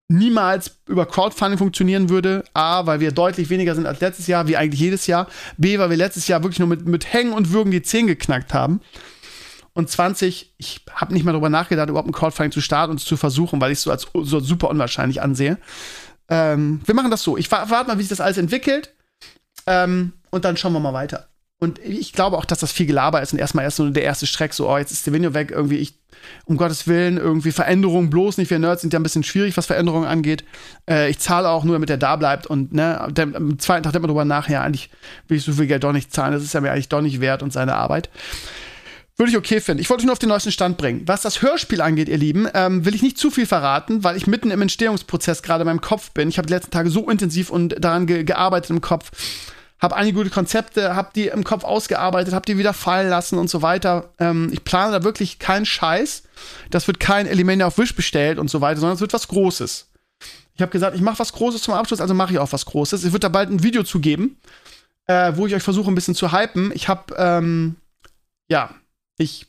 [0.09, 2.45] niemals über Crowdfunding funktionieren würde.
[2.55, 5.29] A, weil wir deutlich weniger sind als letztes Jahr, wie eigentlich jedes Jahr.
[5.57, 8.55] B, weil wir letztes Jahr wirklich nur mit, mit Hängen und Würgen die 10 geknackt
[8.55, 8.81] haben.
[9.75, 13.17] Und 20, ich habe nicht mal darüber nachgedacht, überhaupt ein Crowdfunding zu starten und zu
[13.17, 15.59] versuchen, weil ich es so als so super unwahrscheinlich ansehe.
[16.29, 17.37] Ähm, wir machen das so.
[17.37, 18.93] Ich warte mal, wie sich das alles entwickelt.
[19.67, 21.29] Ähm, und dann schauen wir mal weiter.
[21.61, 24.27] Und ich glaube auch, dass das viel Gelaber ist und erstmal erst so der erste
[24.27, 25.95] Streck, so, oh, jetzt ist Video weg, irgendwie, ich,
[26.45, 28.51] um Gottes Willen, irgendwie Veränderungen bloß nicht.
[28.51, 30.45] Wir Nerds sind ja ein bisschen schwierig, was Veränderungen angeht.
[30.89, 33.93] Äh, ich zahle auch nur, damit er da bleibt und, ne, der, am zweiten Tag
[33.93, 34.91] denkt man drüber nach, ja, eigentlich
[35.27, 37.21] will ich so viel Geld doch nicht zahlen, das ist ja mir eigentlich doch nicht
[37.21, 38.09] wert und seine Arbeit.
[39.17, 39.81] Würde ich okay finden.
[39.81, 41.03] Ich wollte euch nur auf den neuesten Stand bringen.
[41.07, 44.29] Was das Hörspiel angeht, ihr Lieben, ähm, will ich nicht zu viel verraten, weil ich
[44.29, 46.29] mitten im Entstehungsprozess gerade in meinem Kopf bin.
[46.29, 49.11] Ich habe die letzten Tage so intensiv und daran ge gearbeitet im Kopf
[49.81, 53.49] habe einige gute Konzepte, habe die im Kopf ausgearbeitet, habe die wieder fallen lassen und
[53.49, 54.13] so weiter.
[54.19, 56.25] Ähm, ich plane da wirklich keinen Scheiß.
[56.71, 59.89] Das wird kein Element auf Wish bestellt und so weiter, sondern es wird was Großes.
[60.55, 63.05] Ich habe gesagt, ich mache was Großes zum Abschluss, also mache ich auch was Großes.
[63.05, 64.41] Es wird da bald ein Video zu geben,
[65.07, 66.73] äh, wo ich euch versuche, ein bisschen zu hypen.
[66.75, 67.77] Ich habe, ähm,
[68.51, 68.75] ja,
[69.19, 69.47] ich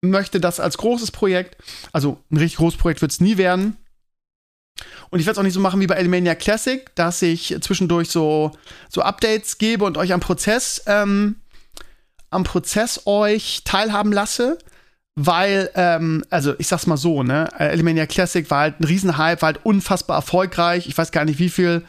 [0.00, 1.56] möchte das als großes Projekt,
[1.92, 3.76] also ein richtig großes Projekt wird es nie werden,
[5.10, 8.10] und ich werde es auch nicht so machen wie bei Elemania Classic, dass ich zwischendurch
[8.10, 8.52] so,
[8.88, 11.36] so Updates gebe und euch am Prozess, ähm,
[12.30, 14.58] am Prozess euch teilhaben lasse.
[15.16, 19.46] Weil, ähm, also ich sag's mal so, ne, Elemania Classic war halt ein Riesenhype, war
[19.46, 20.88] halt unfassbar erfolgreich.
[20.88, 21.84] Ich weiß gar nicht, wie viel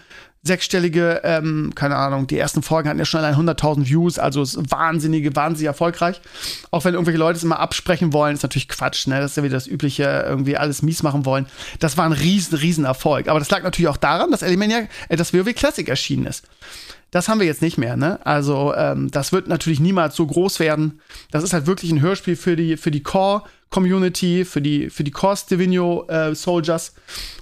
[0.45, 4.57] sechsstellige, ähm, keine Ahnung, die ersten Folgen hatten ja schon allein 100.000 Views, also ist
[4.71, 6.21] wahnsinnige, wahnsinnig erfolgreich.
[6.69, 9.19] Auch wenn irgendwelche Leute es immer absprechen wollen, ist natürlich Quatsch, ne?
[9.19, 11.47] Das ist ja wieder das übliche, irgendwie alles mies machen wollen.
[11.79, 13.27] Das war ein riesen, riesen Erfolg.
[13.27, 16.43] Aber das lag natürlich auch daran, dass Elimania, äh, das WoW Classic erschienen ist.
[17.09, 18.19] Das haben wir jetzt nicht mehr, ne?
[18.25, 21.01] Also, ähm, das wird natürlich niemals so groß werden.
[21.31, 25.11] Das ist halt wirklich ein Hörspiel für die, für die Core-Community, für die, für die
[25.11, 26.93] Core Stevino äh, Soldiers.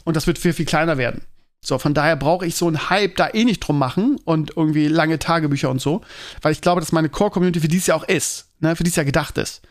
[0.05, 1.23] Und das wird viel, viel kleiner werden.
[1.65, 4.88] So, von daher brauche ich so einen Hype da eh nicht drum machen und irgendwie
[4.88, 6.02] lange Tagebücher und so,
[6.41, 9.06] weil ich glaube, dass meine Core-Community für dieses Jahr auch ist, ne, für dieses Jahr
[9.06, 9.62] gedacht ist,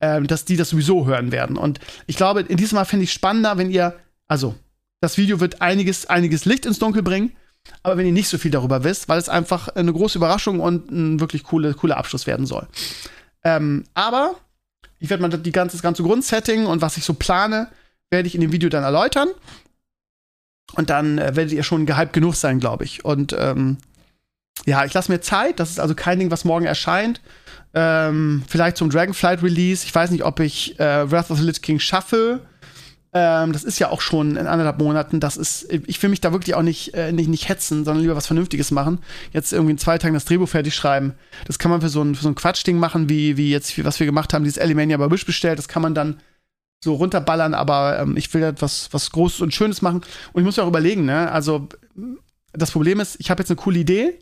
[0.00, 1.56] ähm, dass die das sowieso hören werden.
[1.56, 3.94] Und ich glaube, in diesem Mal finde ich spannender, wenn ihr,
[4.26, 4.54] also,
[5.00, 7.32] das Video wird einiges, einiges Licht ins Dunkel bringen,
[7.82, 10.90] aber wenn ihr nicht so viel darüber wisst, weil es einfach eine große Überraschung und
[10.90, 12.66] ein wirklich coole, cooler Abschluss werden soll.
[13.44, 14.34] Ähm, aber
[14.98, 17.68] ich werde mal die ganze, das ganze Grundsetting und was ich so plane,
[18.10, 19.28] werde ich in dem Video dann erläutern.
[20.74, 23.04] Und dann äh, werdet ihr schon gehypt genug sein, glaube ich.
[23.04, 23.78] Und ähm,
[24.66, 25.60] ja, ich lasse mir Zeit.
[25.60, 27.20] Das ist also kein Ding, was morgen erscheint.
[27.72, 29.84] Ähm, vielleicht zum Dragonflight Release.
[29.84, 32.40] Ich weiß nicht, ob ich äh, Wrath of the Lich King schaffe.
[33.12, 35.18] Ähm, das ist ja auch schon in anderthalb Monaten.
[35.18, 38.16] Das ist, ich will mich da wirklich auch nicht, äh, nicht, nicht hetzen, sondern lieber
[38.16, 39.00] was Vernünftiges machen.
[39.32, 41.14] Jetzt irgendwie in zwei Tagen das Drehbuch fertig schreiben.
[41.46, 43.98] Das kann man für so ein, für so ein Quatschding machen, wie, wie jetzt, was
[43.98, 45.58] wir gemacht haben, dieses Elimania bei Wish bestellt.
[45.58, 46.20] Das kann man dann
[46.82, 50.02] so runterballern, aber ähm, ich will etwas was Großes und Schönes machen.
[50.32, 51.30] Und ich muss mir auch überlegen, ne?
[51.30, 51.68] Also,
[52.52, 54.18] das Problem ist, ich habe jetzt eine coole Idee,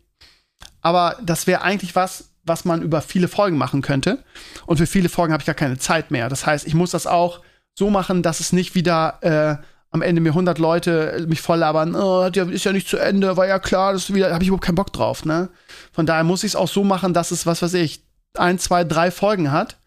[0.81, 4.25] aber das wäre eigentlich was, was man über viele Folgen machen könnte.
[4.67, 6.29] Und für viele Folgen habe ich gar keine Zeit mehr.
[6.29, 7.41] Das heißt, ich muss das auch
[7.79, 11.95] so machen, dass es nicht wieder äh, am Ende mir 100 Leute mich voll labern,
[11.95, 14.75] oh, ist ja nicht zu Ende, war ja klar, das wieder, habe ich überhaupt keinen
[14.75, 15.49] Bock drauf, ne?
[15.93, 18.03] Von daher muss ich es auch so machen, dass es, was weiß ich,
[18.35, 19.79] ein, zwei, drei Folgen hat.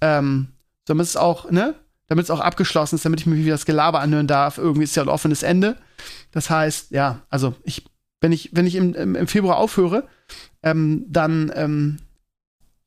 [0.00, 0.48] Ähm,
[0.86, 1.74] damit es auch, ne?
[2.08, 4.58] Damit es auch abgeschlossen ist, damit ich mir wieder das Gelaber anhören darf.
[4.58, 5.76] Irgendwie ist ja ein offenes Ende.
[6.30, 7.84] Das heißt, ja, also ich,
[8.20, 10.08] wenn ich, wenn ich im, im, Februar aufhöre,
[10.62, 11.98] ähm, dann ähm,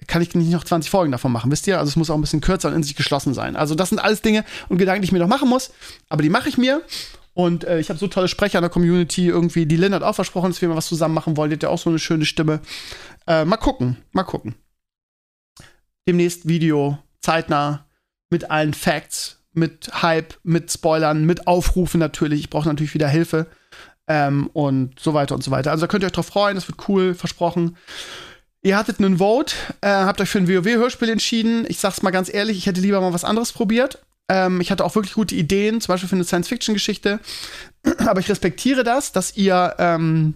[0.08, 1.80] kann ich nicht noch 20 Folgen davon machen, wisst ihr?
[1.80, 3.56] Also es muss auch ein bisschen kürzer und in sich geschlossen sein.
[3.56, 5.72] Also das sind alles Dinge und Gedanken, die ich mir noch machen muss,
[6.08, 6.82] aber die mache ich mir.
[7.34, 9.28] Und äh, ich habe so tolle Sprecher in der Community.
[9.28, 11.50] Irgendwie, die Lynn hat auch versprochen, dass wir mal was zusammen machen wollen.
[11.50, 12.60] Die hat ja auch so eine schöne Stimme.
[13.28, 14.56] Äh, mal gucken, mal gucken.
[16.06, 17.86] Demnächst Video, zeitnah
[18.30, 22.42] mit allen Facts, mit Hype, mit Spoilern, mit Aufrufen natürlich.
[22.42, 23.48] Ich brauche natürlich wieder Hilfe.
[24.08, 25.70] Ähm, und so weiter und so weiter.
[25.70, 27.78] Also da könnt ihr euch drauf freuen, das wird cool, versprochen.
[28.62, 31.66] Ihr hattet einen Vote, äh, habt euch für ein WoW-Hörspiel entschieden.
[31.70, 34.00] Ich sag's mal ganz ehrlich, ich hätte lieber mal was anderes probiert.
[34.30, 37.20] Ähm, ich hatte auch wirklich gute Ideen, zum Beispiel für eine Science-Fiction-Geschichte.
[38.00, 40.36] Aber ich respektiere das, dass ihr, ähm,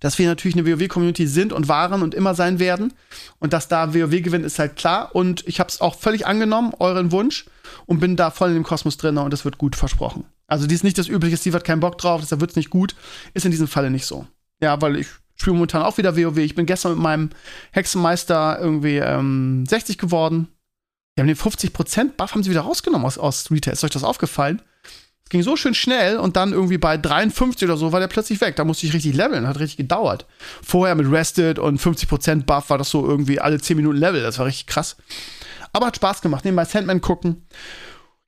[0.00, 2.92] dass wir natürlich eine WoW-Community sind und waren und immer sein werden.
[3.38, 5.14] Und dass da WoW gewinnt, ist halt klar.
[5.14, 7.46] Und ich habe es auch völlig angenommen, euren Wunsch,
[7.86, 10.24] und bin da voll in dem Kosmos drin und das wird gut versprochen.
[10.46, 12.70] Also, die ist nicht das Übliche, Steve hat keinen Bock drauf, deshalb wird es nicht
[12.70, 12.94] gut.
[13.34, 14.26] Ist in diesem Falle nicht so.
[14.60, 16.38] Ja, weil ich spiele momentan auch wieder WoW.
[16.38, 17.30] Ich bin gestern mit meinem
[17.72, 20.48] Hexenmeister irgendwie ähm, 60 geworden.
[21.16, 23.72] Die haben den 50% Buff haben sie wieder rausgenommen aus, aus Retail.
[23.72, 24.60] Ist euch das aufgefallen?
[25.26, 28.40] Es ging so schön schnell und dann irgendwie bei 53 oder so war der plötzlich
[28.40, 28.54] weg.
[28.54, 30.24] Da musste ich richtig leveln, hat richtig gedauert.
[30.62, 34.22] Vorher mit Rested und 50% Buff war das so irgendwie alle 10 Minuten Level.
[34.22, 34.96] Das war richtig krass.
[35.72, 36.44] Aber hat Spaß gemacht.
[36.44, 37.42] Nebenbei Sandman gucken.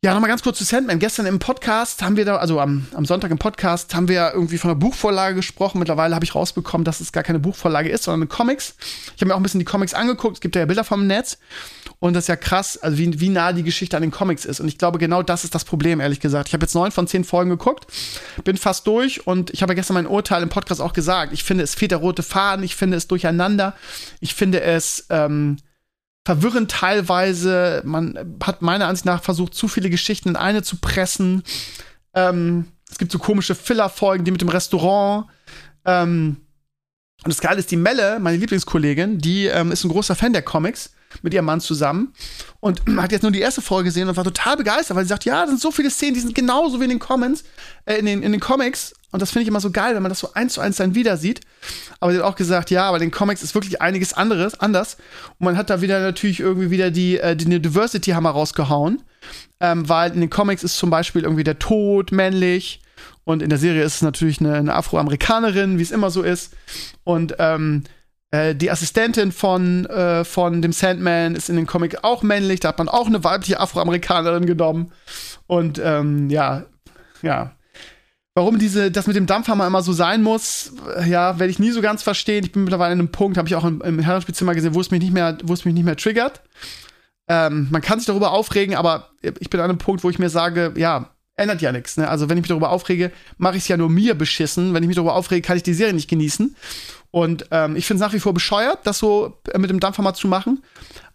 [0.02, 0.98] Ja, nochmal ganz kurz zu Sandman.
[0.98, 4.58] Gestern im Podcast haben wir da, also am, am Sonntag im Podcast, haben wir irgendwie
[4.58, 5.78] von einer Buchvorlage gesprochen.
[5.78, 8.74] Mittlerweile habe ich rausbekommen, dass es gar keine Buchvorlage ist, sondern eine Comics.
[9.14, 10.38] Ich habe mir auch ein bisschen die Comics angeguckt.
[10.38, 11.38] Es gibt ja Bilder vom Netz.
[12.00, 14.60] Und das ist ja krass, also wie, wie nah die Geschichte an den Comics ist.
[14.60, 16.48] Und ich glaube, genau das ist das Problem, ehrlich gesagt.
[16.48, 17.86] Ich habe jetzt neun von zehn Folgen geguckt,
[18.44, 21.32] bin fast durch und ich habe ja gestern mein Urteil im Podcast auch gesagt.
[21.32, 23.74] Ich finde, es fehlt der rote Faden, ich finde es durcheinander,
[24.20, 25.56] ich finde es ähm,
[26.24, 27.82] verwirrend teilweise.
[27.84, 31.42] Man hat meiner Ansicht nach versucht, zu viele Geschichten in eine zu pressen.
[32.14, 35.26] Ähm, es gibt so komische Filler-Folgen, die mit dem Restaurant.
[35.84, 36.36] Ähm,
[37.24, 40.42] und das Geile ist, die Melle, meine Lieblingskollegin, die ähm, ist ein großer Fan der
[40.42, 42.12] Comics mit ihrem Mann zusammen
[42.60, 45.24] und hat jetzt nur die erste Folge gesehen und war total begeistert, weil sie sagt,
[45.24, 47.42] ja, da sind so viele Szenen, die sind genauso wie in den Comments,
[47.84, 48.94] äh, in, den, in den Comics.
[49.10, 50.94] Und das finde ich immer so geil, wenn man das so eins zu eins dann
[50.94, 51.40] wieder sieht.
[51.98, 54.98] Aber sie hat auch gesagt, ja, aber in den Comics ist wirklich einiges anderes, anders.
[55.38, 59.02] Und man hat da wieder natürlich irgendwie wieder die, äh, die Diversity-Hammer rausgehauen.
[59.60, 62.82] Ähm, weil in den Comics ist zum Beispiel irgendwie der Tod männlich.
[63.24, 66.54] Und in der Serie ist es natürlich eine, eine Afroamerikanerin, wie es immer so ist.
[67.04, 67.84] Und ähm,
[68.30, 72.60] äh, die Assistentin von, äh, von dem Sandman ist in den Comic auch männlich.
[72.60, 74.92] Da hat man auch eine weibliche Afroamerikanerin genommen.
[75.46, 76.64] Und ähm, ja,
[77.22, 77.52] ja.
[78.34, 80.72] Warum diese, das mit dem Dampfhammer immer so sein muss,
[81.06, 82.44] ja, werde ich nie so ganz verstehen.
[82.44, 84.92] Ich bin mittlerweile an einem Punkt, habe ich auch im, im Herrenspielzimmer gesehen, wo es
[84.92, 86.42] mich nicht mehr, wo es mich nicht mehr triggert.
[87.28, 90.30] Ähm, man kann sich darüber aufregen, aber ich bin an einem Punkt, wo ich mir
[90.30, 91.96] sage, ja, ändert ja nichts.
[91.96, 92.08] Ne?
[92.08, 94.74] Also wenn ich mich darüber aufrege, mache ich es ja nur mir beschissen.
[94.74, 96.54] Wenn ich mich darüber aufrege, kann ich die Serie nicht genießen.
[97.10, 100.14] Und ähm, ich finde es nach wie vor bescheuert, das so äh, mit dem Dampfhammer
[100.14, 100.62] zu machen.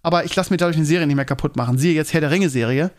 [0.02, 1.78] Aber ich lasse mir dadurch eine Serie nicht mehr kaputt machen.
[1.78, 2.92] Siehe jetzt Herr der Ringe-Serie.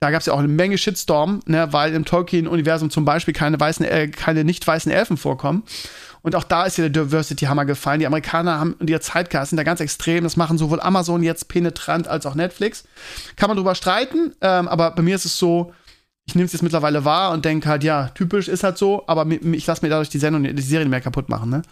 [0.00, 3.60] Da gab es ja auch eine Menge Shitstorm, ne, weil im Tolkien-Universum zum Beispiel keine,
[3.60, 5.62] weißen, äh, keine nicht weißen Elfen vorkommen.
[6.22, 8.00] Und auch da ist ja der Diversity-Hammer gefallen.
[8.00, 10.24] Die Amerikaner haben in ihrer Zeitgeist sind da ganz extrem.
[10.24, 12.84] Das machen sowohl Amazon jetzt penetrant als auch Netflix.
[13.36, 15.72] Kann man drüber streiten, ähm, aber bei mir ist es so,
[16.24, 19.26] ich nehme es jetzt mittlerweile wahr und denke halt, ja, typisch ist halt so, aber
[19.26, 21.62] ich lasse mir dadurch die Sendung, die Serie nicht mehr kaputt machen, ne?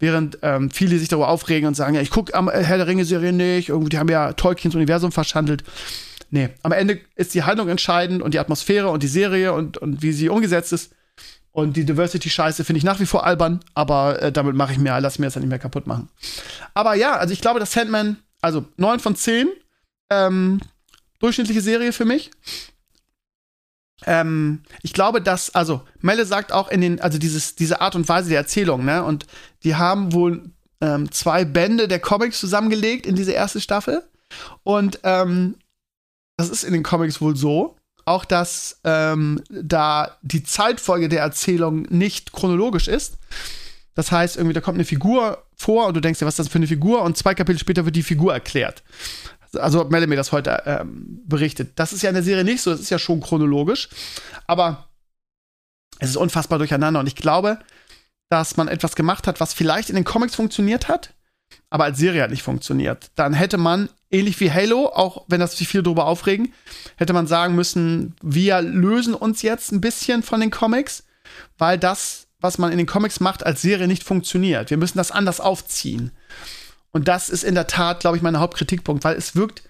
[0.00, 3.32] Während ähm, viele sich darüber aufregen und sagen, ja, ich gucke am Herr der Ringe-Serie
[3.32, 5.62] nicht, irgendwie, die haben ja Tolkiens Universum verschandelt.
[6.30, 10.02] Nee, am Ende ist die Handlung entscheidend und die Atmosphäre und die Serie und, und
[10.02, 10.92] wie sie umgesetzt ist.
[11.52, 14.98] Und die Diversity-Scheiße finde ich nach wie vor albern, aber äh, damit mache ich mir,
[15.00, 16.08] lass mir das dann nicht mehr kaputt machen.
[16.74, 19.48] Aber ja, also ich glaube, dass Sandman, also 9 von 10,
[20.10, 20.60] ähm,
[21.18, 22.30] durchschnittliche Serie für mich.
[24.06, 28.08] Ähm, ich glaube, dass, also Melle sagt auch in den, also dieses, diese Art und
[28.08, 29.04] Weise der Erzählung, ne?
[29.04, 29.26] Und
[29.62, 34.02] die haben wohl ähm, zwei Bände der Comics zusammengelegt in diese erste Staffel.
[34.62, 35.56] Und ähm,
[36.36, 41.82] das ist in den Comics wohl so, auch dass ähm, da die Zeitfolge der Erzählung
[41.90, 43.18] nicht chronologisch ist.
[43.94, 46.48] Das heißt, irgendwie, da kommt eine Figur vor und du denkst dir, was ist das
[46.48, 47.02] für eine Figur?
[47.02, 48.82] Und zwei Kapitel später wird die Figur erklärt.
[49.56, 51.72] Also hat Melle mir das heute ähm, berichtet.
[51.76, 53.88] Das ist ja in der Serie nicht so, das ist ja schon chronologisch.
[54.46, 54.88] Aber
[55.98, 57.00] es ist unfassbar durcheinander.
[57.00, 57.58] Und ich glaube,
[58.30, 61.14] dass man etwas gemacht hat, was vielleicht in den Comics funktioniert hat,
[61.68, 63.10] aber als Serie hat nicht funktioniert.
[63.16, 66.52] Dann hätte man, ähnlich wie Halo, auch wenn das sich viele darüber aufregen,
[66.96, 71.04] hätte man sagen müssen, wir lösen uns jetzt ein bisschen von den Comics,
[71.58, 74.70] weil das, was man in den Comics macht, als Serie nicht funktioniert.
[74.70, 76.12] Wir müssen das anders aufziehen.
[76.92, 79.62] Und das ist in der Tat, glaube ich, mein Hauptkritikpunkt, weil es wirkt,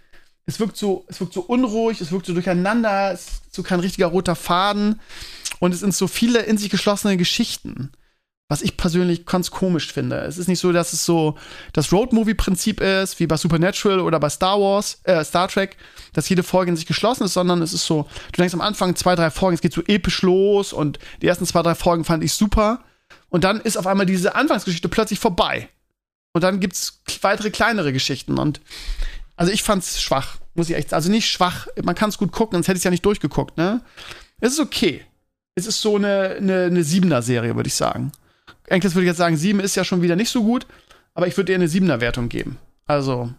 [0.47, 3.81] es wirkt so, es wirkt so unruhig, es wirkt so durcheinander, es ist so kein
[3.81, 5.01] richtiger roter Faden
[5.59, 7.93] und es sind so viele in sich geschlossene Geschichten.
[8.49, 10.17] Was ich persönlich ganz komisch finde.
[10.23, 11.37] Es ist nicht so, dass es so
[11.73, 15.77] das Road-Movie-Prinzip ist, wie bei Supernatural oder bei Star Wars, äh, Star Trek,
[16.15, 18.97] dass jede Folge in sich geschlossen ist, sondern es ist so, du denkst am Anfang
[18.97, 22.25] zwei, drei Folgen, es geht so episch los und die ersten zwei, drei Folgen fand
[22.25, 22.83] ich super.
[23.29, 25.69] Und dann ist auf einmal diese Anfangsgeschichte plötzlich vorbei.
[26.33, 28.39] Und dann gibt es weitere kleinere Geschichten.
[28.39, 28.61] Und
[29.37, 30.37] also ich fand es schwach.
[30.55, 30.99] Muss ich echt sagen.
[30.99, 31.67] Also nicht schwach.
[31.83, 33.81] Man kann es gut gucken, sonst hätte ich es ja nicht durchgeguckt, ne?
[34.41, 35.05] Es ist okay.
[35.55, 38.13] Es ist so eine, eine, eine Siebener-Serie, würde ich sagen.
[38.69, 40.67] Eigentlich würde ich jetzt sagen, sieben ist ja schon wieder nicht so gut,
[41.15, 42.59] aber ich würde ihr eine Siebener-Wertung geben.
[42.87, 43.33] Also,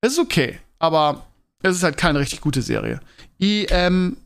[0.00, 1.26] es ist okay, aber
[1.62, 3.00] es ist halt keine richtig gute Serie.
[3.38, 4.16] imdb.com.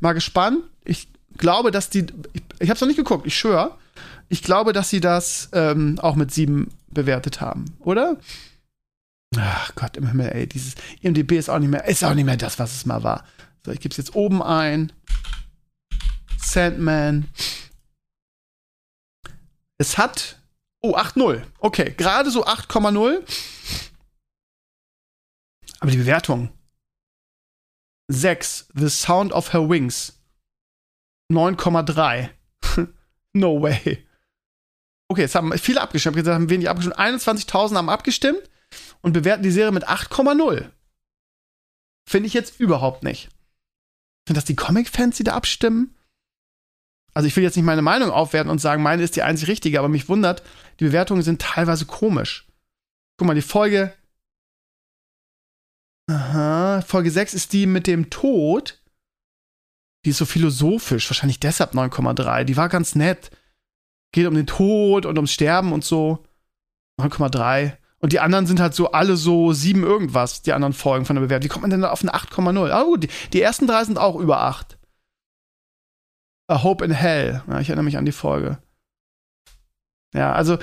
[0.00, 0.58] Mal gespannt.
[0.84, 1.08] Ich
[1.38, 2.06] glaube, dass die.
[2.32, 3.76] Ich, ich habe noch nicht geguckt, ich schwöre.
[4.32, 8.16] Ich glaube, dass sie das ähm, auch mit sieben bewertet haben, oder?
[9.36, 12.38] Ach Gott im Himmel, ey, dieses IMDb ist auch nicht mehr, ist auch nicht mehr
[12.38, 13.26] das, was es mal war.
[13.62, 14.90] So, ich gebe es jetzt oben ein.
[16.38, 17.28] Sandman.
[19.76, 20.40] Es hat.
[20.80, 21.42] Oh, 8,0.
[21.58, 23.20] Okay, gerade so 8,0.
[25.80, 26.48] Aber die Bewertung.
[28.08, 28.68] 6.
[28.72, 30.18] The Sound of Her Wings.
[31.30, 32.30] 9,3.
[33.34, 34.06] no way.
[35.12, 36.16] Okay, jetzt haben viele abgestimmt.
[36.16, 36.98] Jetzt haben wenig abgestimmt.
[36.98, 38.48] 21.000 haben abgestimmt
[39.02, 40.70] und bewerten die Serie mit 8,0.
[42.08, 43.28] Finde ich jetzt überhaupt nicht.
[44.26, 45.94] Sind das die Comic-Fans, die da abstimmen?
[47.12, 49.80] Also ich will jetzt nicht meine Meinung aufwerten und sagen, meine ist die einzig richtige,
[49.80, 50.42] aber mich wundert,
[50.80, 52.46] die Bewertungen sind teilweise komisch.
[53.18, 53.92] Guck mal, die Folge.
[56.08, 58.80] Aha, Folge 6 ist die mit dem Tod.
[60.06, 62.44] Die ist so philosophisch, wahrscheinlich deshalb 9,3.
[62.44, 63.30] Die war ganz nett.
[64.12, 66.24] Geht um den Tod und ums Sterben und so.
[67.00, 67.76] 9,3.
[67.98, 71.22] Und die anderen sind halt so alle so sieben irgendwas, die anderen Folgen von der
[71.22, 71.44] Bewertung.
[71.44, 72.70] Wie kommt man denn auf eine 8,0?
[72.70, 74.76] Ah gut, die, die, ersten drei sind auch über 8.
[76.48, 77.42] A Hope in Hell.
[77.48, 78.58] Ja, ich erinnere mich an die Folge.
[80.12, 80.58] Ja, also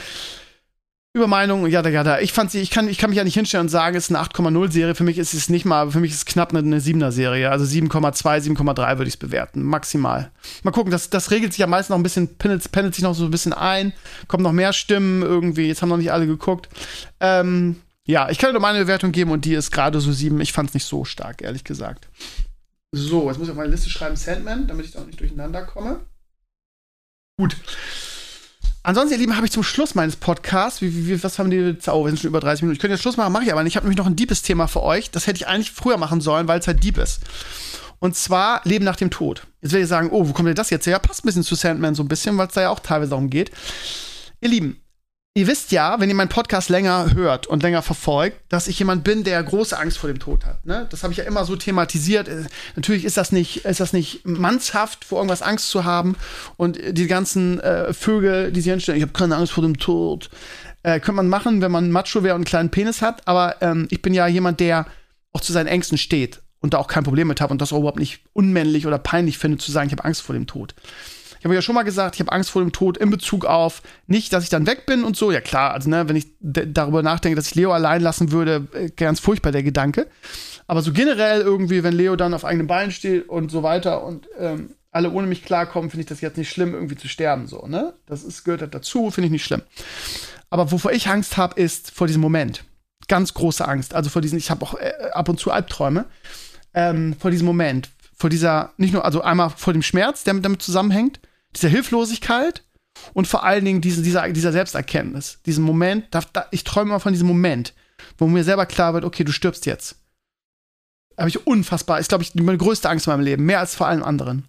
[1.13, 2.19] über Meinung, ja, da, ja, da.
[2.19, 4.15] Ich fand sie, ich kann, ich kann mich ja nicht hinstellen und sagen, es ist
[4.15, 4.93] eine 8,0 Serie.
[4.93, 7.49] Für mich ist es nicht mal, für mich ist es knapp eine, eine 7er Serie.
[7.49, 9.63] Also 7,2, 7,3 würde ich es bewerten.
[9.63, 10.31] Maximal.
[10.61, 13.15] Mal gucken, das, das regelt sich ja meist noch ein bisschen, pendelt, pendelt sich noch
[13.15, 13.91] so ein bisschen ein.
[14.27, 15.67] Kommen noch mehr Stimmen irgendwie.
[15.67, 16.69] Jetzt haben noch nicht alle geguckt.
[17.19, 20.39] Ähm, ja, ich kann nur meine Bewertung geben und die ist gerade so 7.
[20.41, 22.07] Ich fand es nicht so stark, ehrlich gesagt.
[22.91, 25.63] So, jetzt muss ich auf meine Liste schreiben Sandman, damit ich da auch nicht durcheinander
[25.63, 26.01] komme.
[27.39, 27.55] Gut.
[28.89, 31.87] Ansonsten, ihr Lieben, habe ich zum Schluss meines Podcasts, wie, wie, was haben die jetzt?
[31.87, 32.73] Oh, wir sind schon über 30 Minuten.
[32.73, 33.73] Ich könnte jetzt Schluss machen, mache ich aber nicht.
[33.73, 35.11] Ich habe nämlich noch ein deepes Thema für euch.
[35.11, 37.19] Das hätte ich eigentlich früher machen sollen, weil es halt deep ist.
[37.99, 39.45] Und zwar Leben nach dem Tod.
[39.61, 40.97] Jetzt werdet ihr sagen, oh, wo kommt denn das jetzt her?
[40.97, 43.29] Passt ein bisschen zu Sandman so ein bisschen, weil es da ja auch teilweise darum
[43.29, 43.51] geht.
[44.41, 44.81] Ihr Lieben,
[45.35, 49.03] Ihr wisst ja, wenn ihr meinen Podcast länger hört und länger verfolgt, dass ich jemand
[49.03, 50.65] bin, der große Angst vor dem Tod hat.
[50.65, 50.87] Ne?
[50.89, 52.27] Das habe ich ja immer so thematisiert.
[52.27, 56.15] Äh, natürlich ist das nicht, ist das nicht mannshaft, vor irgendwas Angst zu haben.
[56.57, 60.31] Und die ganzen äh, Vögel, die sich hinstellen, ich habe keine Angst vor dem Tod,
[60.81, 63.27] äh, könnte man machen, wenn man Macho wäre und einen kleinen Penis hat.
[63.27, 64.87] Aber ähm, ich bin ja jemand, der
[65.31, 67.79] auch zu seinen Ängsten steht und da auch kein Problem mit hat und das auch
[67.79, 70.73] überhaupt nicht unmännlich oder peinlich finde, zu sagen, ich habe Angst vor dem Tod.
[71.39, 73.81] Ich habe ja schon mal gesagt, ich habe Angst vor dem Tod in Bezug auf
[74.07, 75.31] nicht, dass ich dann weg bin und so.
[75.31, 78.89] Ja klar, also ne, wenn ich darüber nachdenke, dass ich Leo allein lassen würde, äh,
[78.89, 80.07] ganz furchtbar der Gedanke.
[80.67, 84.27] Aber so generell irgendwie, wenn Leo dann auf eigenen Beinen steht und so weiter und
[84.37, 87.65] ähm, alle ohne mich klarkommen, finde ich das jetzt nicht schlimm, irgendwie zu sterben so.
[87.67, 89.61] Ne, das ist gehört halt dazu, finde ich nicht schlimm.
[90.49, 92.65] Aber wovor ich Angst habe, ist vor diesem Moment.
[93.07, 93.95] Ganz große Angst.
[93.95, 96.05] Also vor diesen, ich habe auch äh, ab und zu Albträume.
[96.73, 100.61] Ähm, vor diesem Moment, vor dieser, nicht nur, also einmal vor dem Schmerz, der damit
[100.61, 101.19] zusammenhängt,
[101.55, 102.63] dieser Hilflosigkeit
[103.13, 105.39] und vor allen Dingen diese, dieser, dieser Selbsterkenntnis.
[105.45, 107.73] Diesen Moment, da, da, ich träume immer von diesem Moment,
[108.17, 109.95] wo mir selber klar wird, okay, du stirbst jetzt.
[111.17, 113.87] Habe ich unfassbar, ist, glaube ich, meine größte Angst in meinem Leben, mehr als vor
[113.87, 114.47] allem anderen.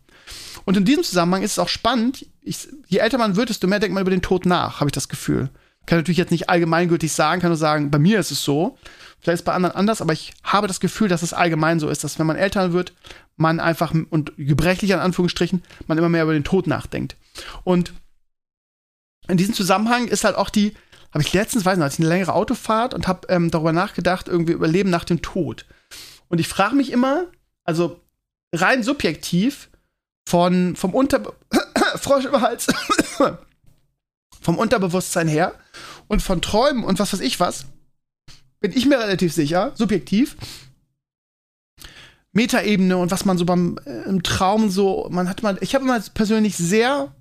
[0.64, 3.80] Und in diesem Zusammenhang ist es auch spannend, ich, je älter man wird, desto mehr
[3.80, 5.50] denkt man über den Tod nach, habe ich das Gefühl.
[5.86, 8.78] Kann natürlich jetzt nicht allgemeingültig sagen, kann nur sagen, bei mir ist es so.
[9.20, 11.88] Vielleicht ist es bei anderen anders, aber ich habe das Gefühl, dass es allgemein so
[11.88, 12.94] ist, dass wenn man älter wird,
[13.36, 17.16] man einfach und gebrechlich an Anführungsstrichen, man immer mehr über den Tod nachdenkt.
[17.64, 17.92] Und
[19.28, 20.74] in diesem Zusammenhang ist halt auch die,
[21.12, 24.28] habe ich letztens, weiß nicht, hatte ich eine längere Autofahrt und habe ähm, darüber nachgedacht,
[24.28, 25.66] irgendwie über Leben nach dem Tod.
[26.28, 27.26] Und ich frage mich immer,
[27.64, 28.00] also
[28.54, 29.70] rein subjektiv,
[30.28, 31.32] von, vom Unter
[31.96, 32.68] Frosch im Hals,
[34.50, 35.54] vom Unterbewusstsein her
[36.08, 37.66] und von Träumen und was weiß ich was,
[38.58, 40.36] bin ich mir relativ sicher, subjektiv,
[42.32, 45.84] Metaebene und was man so beim äh, im Traum so, man hat mal, ich habe
[45.84, 47.14] immer persönlich sehr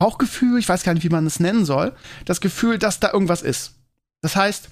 [0.00, 1.94] Bauchgefühl, ich weiß gar nicht, wie man das nennen soll,
[2.24, 3.74] das Gefühl, dass da irgendwas ist.
[4.20, 4.70] Das heißt,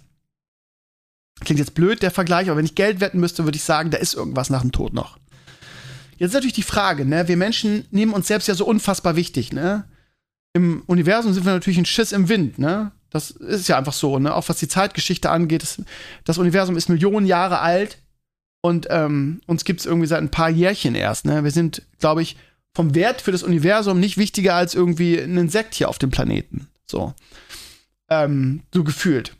[1.44, 3.98] klingt jetzt blöd der Vergleich, aber wenn ich Geld wetten müsste, würde ich sagen, da
[3.98, 5.18] ist irgendwas nach dem Tod noch.
[6.16, 9.52] Jetzt ist natürlich die Frage, ne, wir Menschen nehmen uns selbst ja so unfassbar wichtig,
[9.52, 9.88] ne?
[10.52, 12.92] Im Universum sind wir natürlich ein Schiss im Wind, ne?
[13.10, 14.34] Das ist ja einfach so, ne?
[14.34, 15.62] Auch was die Zeitgeschichte angeht.
[15.62, 15.82] Das,
[16.24, 17.98] das Universum ist Millionen Jahre alt.
[18.62, 21.24] Und ähm, uns gibt es irgendwie seit ein paar Jährchen erst.
[21.24, 21.44] Ne?
[21.44, 22.36] Wir sind, glaube ich,
[22.74, 26.68] vom Wert für das Universum nicht wichtiger als irgendwie ein Insekt hier auf dem Planeten.
[26.86, 27.14] So.
[28.10, 29.34] Ähm, so gefühlt.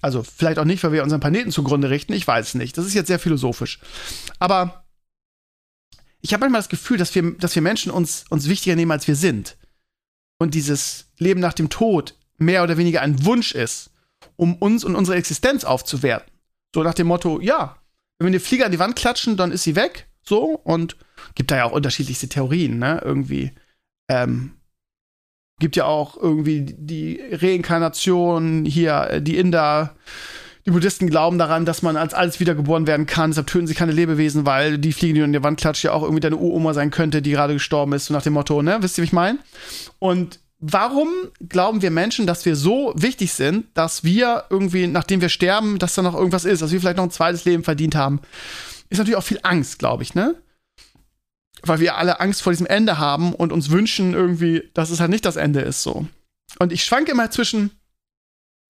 [0.00, 2.78] Also vielleicht auch nicht, weil wir unseren Planeten zugrunde richten, ich weiß es nicht.
[2.78, 3.80] Das ist jetzt sehr philosophisch.
[4.38, 4.84] Aber
[6.20, 9.08] ich habe manchmal das Gefühl, dass wir, dass wir Menschen uns, uns wichtiger nehmen, als
[9.08, 9.56] wir sind.
[10.38, 13.90] Und dieses Leben nach dem Tod mehr oder weniger ein Wunsch ist,
[14.36, 16.30] um uns und unsere Existenz aufzuwerten.
[16.74, 17.76] So nach dem Motto, ja,
[18.18, 20.08] wenn wir eine Fliege an die Wand klatschen, dann ist sie weg.
[20.22, 20.96] So, und
[21.34, 23.00] gibt da ja auch unterschiedlichste Theorien, ne?
[23.04, 23.52] Irgendwie.
[24.08, 24.52] Ähm,
[25.58, 29.94] gibt ja auch irgendwie die Reinkarnation hier, äh, die Inder,
[30.66, 33.92] die Buddhisten glauben daran, dass man als alles wiedergeboren werden kann, deshalb töten sie keine
[33.92, 36.90] Lebewesen, weil die Fliege, die an der Wand klatscht, ja auch irgendwie deine Uroma sein
[36.90, 38.78] könnte, die gerade gestorben ist, so nach dem Motto, ne?
[38.80, 39.38] Wisst ihr, wie ich meine?
[40.00, 41.08] Und warum
[41.48, 45.94] glauben wir Menschen, dass wir so wichtig sind, dass wir irgendwie, nachdem wir sterben, dass
[45.94, 48.20] da noch irgendwas ist, dass wir vielleicht noch ein zweites Leben verdient haben?
[48.88, 50.34] Ist natürlich auch viel Angst, glaube ich, ne?
[51.62, 55.10] Weil wir alle Angst vor diesem Ende haben und uns wünschen irgendwie, dass es halt
[55.10, 56.06] nicht das Ende ist, so.
[56.58, 57.70] Und ich schwanke immer zwischen,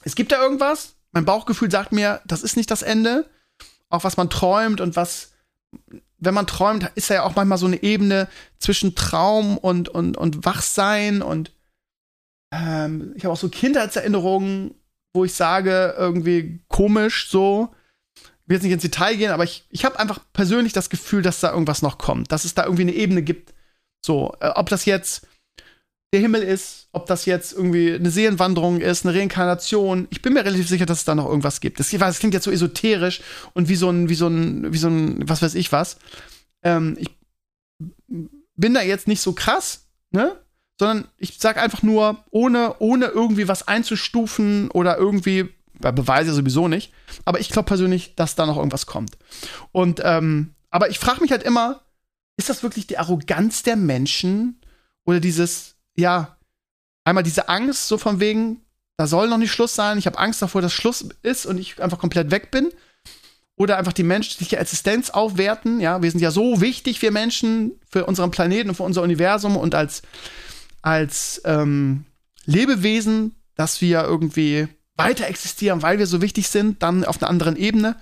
[0.04, 3.24] es gibt da irgendwas, mein Bauchgefühl sagt mir, das ist nicht das Ende.
[3.88, 5.32] Auch was man träumt und was,
[6.18, 10.44] wenn man träumt, ist ja auch manchmal so eine Ebene zwischen Traum und, und, und
[10.44, 11.52] Wachsein und
[12.52, 14.74] ähm, ich habe auch so Kindheitserinnerungen,
[15.14, 17.74] wo ich sage, irgendwie komisch so.
[18.14, 21.22] Ich will jetzt nicht ins Detail gehen, aber ich, ich habe einfach persönlich das Gefühl,
[21.22, 23.54] dass da irgendwas noch kommt, dass es da irgendwie eine Ebene gibt.
[24.04, 25.26] So, äh, ob das jetzt
[26.16, 30.08] der Himmel ist, ob das jetzt irgendwie eine Seelenwanderung ist, eine Reinkarnation.
[30.08, 31.78] Ich bin mir relativ sicher, dass es da noch irgendwas gibt.
[31.78, 33.20] Das, das klingt jetzt so esoterisch
[33.52, 35.98] und wie so ein, wie so ein, wie so ein, was weiß ich was.
[36.62, 37.10] Ähm, ich
[38.56, 40.40] bin da jetzt nicht so krass, ne?
[40.80, 46.94] Sondern ich sag einfach nur, ohne, ohne irgendwie was einzustufen oder irgendwie, Beweise sowieso nicht.
[47.26, 49.18] Aber ich glaube persönlich, dass da noch irgendwas kommt.
[49.70, 51.82] Und, ähm, aber ich frage mich halt immer,
[52.38, 54.62] ist das wirklich die Arroganz der Menschen
[55.04, 56.36] oder dieses, ja,
[57.04, 58.62] einmal diese Angst, so von wegen,
[58.96, 61.82] da soll noch nicht Schluss sein, ich habe Angst davor, dass Schluss ist und ich
[61.82, 62.70] einfach komplett weg bin.
[63.58, 65.80] Oder einfach die menschliche Existenz aufwerten.
[65.80, 69.56] Ja, wir sind ja so wichtig, wir Menschen, für unseren Planeten und für unser Universum
[69.56, 70.02] und als,
[70.82, 72.04] als ähm,
[72.44, 77.56] Lebewesen, dass wir irgendwie weiter existieren, weil wir so wichtig sind, dann auf einer anderen
[77.56, 77.96] Ebene.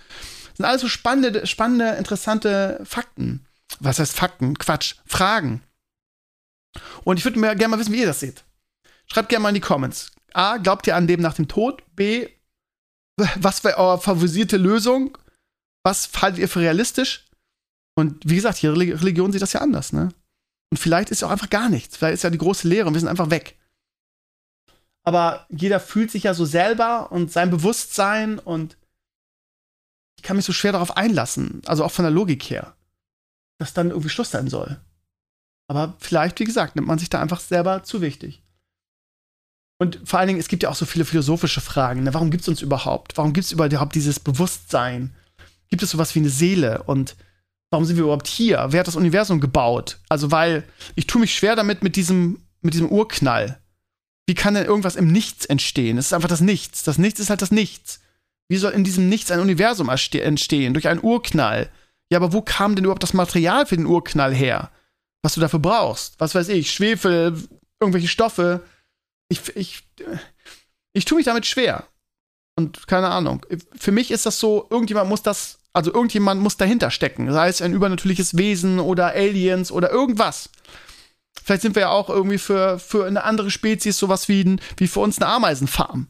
[0.49, 3.47] Das sind alles so spannende, spannende, interessante Fakten.
[3.79, 4.59] Was heißt Fakten?
[4.59, 4.97] Quatsch.
[5.07, 5.63] Fragen.
[7.05, 8.45] Und ich würde mir gerne mal wissen, wie ihr das seht.
[9.07, 10.11] Schreibt gerne mal in die Comments.
[10.33, 11.83] A, glaubt ihr an Leben nach dem Tod?
[11.95, 12.29] B,
[13.37, 15.17] was wäre eure favorisierte Lösung?
[15.85, 17.27] Was haltet ihr für realistisch?
[17.95, 20.09] Und wie gesagt, jede Religion sieht das ja anders, ne?
[20.71, 21.97] Und vielleicht ist ja auch einfach gar nichts.
[21.97, 23.57] Vielleicht ist ja die große Lehre und wir sind einfach weg.
[25.05, 28.77] Aber jeder fühlt sich ja so selber und sein Bewusstsein und
[30.17, 31.63] ich kann mich so schwer darauf einlassen.
[31.67, 32.75] Also auch von der Logik her.
[33.59, 34.81] Dass dann irgendwie Schluss sein soll.
[35.67, 38.43] Aber vielleicht, wie gesagt, nimmt man sich da einfach selber zu wichtig.
[39.79, 42.05] Und vor allen Dingen, es gibt ja auch so viele philosophische Fragen.
[42.05, 42.15] Ne?
[42.15, 43.17] Warum gibt es uns überhaupt?
[43.17, 45.15] Warum gibt es überhaupt dieses Bewusstsein?
[45.69, 46.83] Gibt es sowas wie eine Seele?
[46.85, 47.17] Und
[47.71, 48.67] warum sind wir überhaupt hier?
[48.71, 49.99] Wer hat das Universum gebaut?
[50.09, 53.59] Also, weil ich tue mich schwer damit mit diesem, mit diesem Urknall.
[54.27, 55.99] Wie kann denn irgendwas im Nichts entstehen?
[55.99, 56.83] Es ist einfach das Nichts.
[56.85, 58.01] Das Nichts ist halt das Nichts.
[58.49, 60.75] Wie soll in diesem Nichts ein Universum entstehen?
[60.75, 61.69] Durch einen Urknall.
[62.11, 64.71] Ja, aber wo kam denn überhaupt das Material für den Urknall her?
[65.25, 66.21] Was du dafür brauchst.
[66.21, 67.35] Was weiß ich, Schwefel,
[67.81, 68.61] irgendwelche Stoffe.
[69.31, 69.83] Ich, ich,
[70.93, 71.85] ich tue mich damit schwer.
[72.57, 73.45] Und keine Ahnung.
[73.75, 77.33] Für mich ist das so, irgendjemand muss das, also irgendjemand muss dahinter stecken.
[77.33, 80.51] Sei es ein übernatürliches Wesen oder Aliens oder irgendwas.
[81.43, 85.01] Vielleicht sind wir ja auch irgendwie für, für eine andere Spezies sowas wie, wie für
[85.01, 86.09] uns eine Ameisenfarm.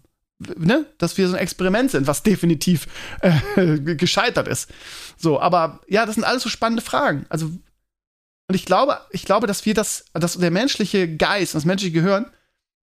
[0.56, 0.86] Ne?
[0.98, 2.88] Dass wir so ein Experiment sind, was definitiv
[3.20, 4.70] äh, gescheitert ist.
[5.16, 7.26] So, aber ja, das sind alles so spannende Fragen.
[7.28, 7.52] Also,
[8.48, 12.26] und ich glaube, ich glaube, dass wir das, dass der menschliche Geist, das menschliche Gehirn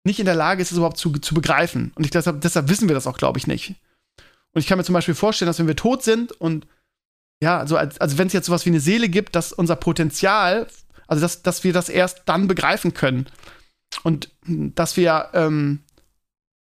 [0.03, 1.91] nicht in der Lage ist, das überhaupt zu, zu begreifen.
[1.95, 3.75] Und ich, deshalb, deshalb wissen wir das auch, glaube ich, nicht.
[4.53, 6.67] Und ich kann mir zum Beispiel vorstellen, dass wenn wir tot sind und
[7.43, 10.67] ja, also, also wenn es jetzt sowas wie eine Seele gibt, dass unser Potenzial,
[11.07, 13.27] also dass, dass wir das erst dann begreifen können.
[14.03, 15.83] Und dass wir ähm,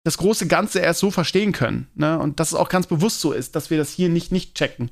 [0.03, 1.87] das große Ganze erst so verstehen können.
[1.95, 2.17] Ne?
[2.17, 4.91] Und dass es auch ganz bewusst so ist, dass wir das hier nicht, nicht checken.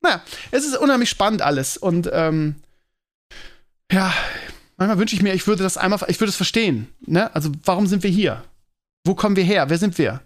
[0.00, 1.76] Naja, es ist unheimlich spannend alles.
[1.76, 2.56] Und ähm,
[3.92, 4.12] ja,
[4.76, 6.88] manchmal wünsche ich mir, ich würde das einmal, ich würde es verstehen.
[7.00, 7.34] Ne?
[7.34, 8.44] Also, warum sind wir hier?
[9.04, 9.70] Wo kommen wir her?
[9.70, 10.20] Wer sind wir?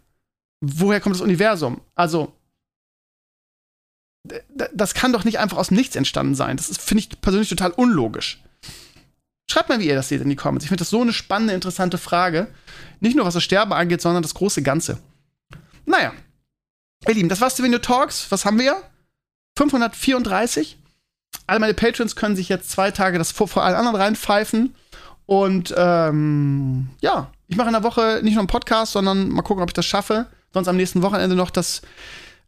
[0.60, 1.80] Woher kommt das Universum?
[1.94, 2.36] Also,
[4.46, 6.56] das kann doch nicht einfach aus Nichts entstanden sein.
[6.56, 8.40] Das finde ich persönlich total unlogisch.
[9.50, 10.64] Schreibt mal, wie ihr das seht in die Comments.
[10.64, 12.48] Ich finde das so eine spannende, interessante Frage.
[13.00, 14.98] Nicht nur was das Sterben angeht, sondern das große Ganze.
[15.84, 16.12] Naja,
[17.06, 18.30] ihr Lieben, das war's zu Video Talks.
[18.30, 18.82] Was haben wir?
[19.58, 20.78] 534
[21.52, 24.74] alle meine Patrons können sich jetzt zwei Tage das vor, vor allen anderen reinpfeifen.
[25.26, 29.62] Und ähm, ja, ich mache in der Woche nicht nur einen Podcast, sondern mal gucken,
[29.62, 30.28] ob ich das schaffe.
[30.54, 31.82] sonst am nächsten Wochenende noch das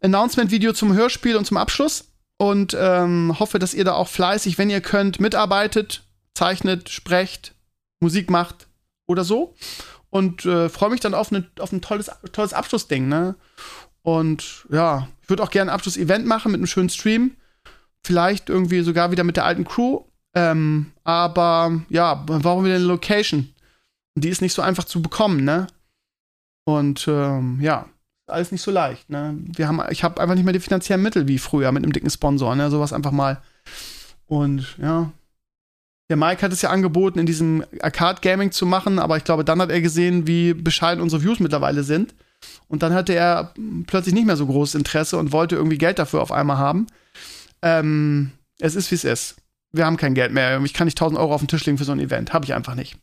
[0.02, 2.06] Announcement-Video zum Hörspiel und zum Abschluss.
[2.38, 6.02] Und ähm, hoffe, dass ihr da auch fleißig, wenn ihr könnt, mitarbeitet,
[6.32, 7.54] zeichnet, sprecht,
[8.00, 8.68] Musik macht
[9.06, 9.54] oder so.
[10.08, 13.34] Und äh, freue mich dann auf, ne, auf ein tolles, tolles Abschlussding, ne?
[14.00, 17.36] Und ja, ich würde auch gerne ein Abschlussevent machen mit einem schönen Stream.
[18.04, 20.02] Vielleicht irgendwie sogar wieder mit der alten Crew.
[20.34, 23.48] Ähm, aber ja, warum wieder eine Location?
[24.16, 25.66] Die ist nicht so einfach zu bekommen, ne?
[26.64, 27.86] Und ähm, ja,
[28.26, 29.36] alles nicht so leicht, ne?
[29.56, 32.10] Wir haben, ich habe einfach nicht mehr die finanziellen Mittel wie früher mit einem dicken
[32.10, 32.70] Sponsor, ne?
[32.70, 33.42] Sowas einfach mal.
[34.26, 35.10] Und ja,
[36.10, 39.44] der Mike hat es ja angeboten, in diesem Arcade Gaming zu machen, aber ich glaube,
[39.44, 42.14] dann hat er gesehen, wie bescheiden unsere Views mittlerweile sind.
[42.68, 43.54] Und dann hatte er
[43.86, 46.86] plötzlich nicht mehr so großes Interesse und wollte irgendwie Geld dafür auf einmal haben.
[47.64, 49.36] Ähm, es ist, wie es ist.
[49.72, 50.60] Wir haben kein Geld mehr.
[50.62, 52.32] Ich kann nicht 1000 Euro auf den Tisch legen für so ein Event.
[52.32, 52.96] Habe ich einfach nicht.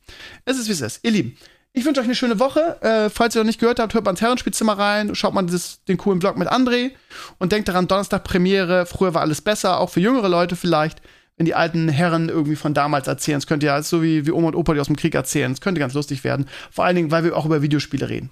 [0.46, 1.02] Es ist, wie es ist.
[1.04, 1.36] Ihr Lieben,
[1.74, 2.82] ich wünsche euch eine schöne Woche.
[2.82, 5.84] Äh, falls ihr noch nicht gehört habt, hört mal ins Herrenspielzimmer rein, schaut mal dieses,
[5.86, 6.92] den coolen Blog mit André
[7.40, 8.86] und denkt daran, Donnerstag Premiere.
[8.86, 11.02] Früher war alles besser, auch für jüngere Leute vielleicht.
[11.38, 14.50] Wenn die alten Herren irgendwie von damals erzählen, es könnte ja so wie, wie Oma
[14.50, 15.52] und Opa, die aus dem Krieg erzählen.
[15.52, 16.48] Es könnte ganz lustig werden.
[16.70, 18.30] Vor allen Dingen, weil wir auch über Videospiele reden.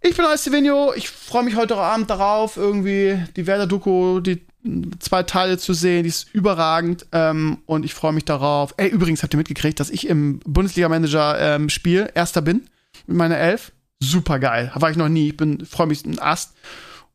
[0.00, 0.92] Ich bin Stevenio.
[0.94, 4.47] Ich freue mich heute Abend darauf, irgendwie die Werder-Doku, die
[4.98, 6.02] zwei Teile zu sehen.
[6.02, 7.06] Die ist überragend.
[7.12, 8.74] Ähm, und ich freue mich darauf.
[8.76, 12.62] Ey, übrigens habt ihr mitgekriegt, dass ich im Bundesliga-Manager-Spiel ähm, Erster bin
[13.06, 13.72] mit meiner Elf.
[14.00, 14.70] Super geil.
[14.74, 15.34] War ich noch nie.
[15.34, 16.54] Ich freue mich ein Ast.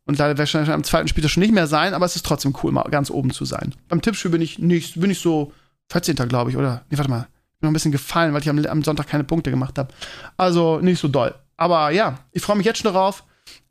[0.05, 2.53] Und leider werde ich am zweiten Spiel schon nicht mehr sein, aber es ist trotzdem
[2.61, 3.73] cool, mal ganz oben zu sein.
[3.87, 5.53] Beim Tippspiel bin ich nicht, bin ich so
[5.91, 6.15] 14.
[6.27, 6.83] glaube ich, oder?
[6.89, 7.27] Nee, warte mal.
[7.53, 9.93] Ich bin noch ein bisschen gefallen, weil ich am, am Sonntag keine Punkte gemacht habe.
[10.35, 11.33] Also nicht so doll.
[11.55, 13.23] Aber ja, ich freue mich jetzt schon darauf,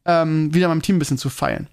[0.06, 1.68] ähm, wieder meinem Team ein bisschen zu feiern.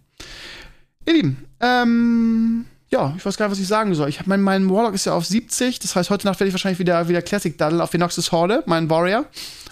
[1.10, 4.10] Ihr Lieben, ähm, ja, ich weiß gar nicht, was ich sagen soll.
[4.10, 6.54] Ich hab mein, mein Warlock ist ja auf 70, das heißt, heute Nacht werde ich
[6.54, 9.26] wahrscheinlich wieder, wieder Classic Daddle auf Venox's Horde, mein Warrior.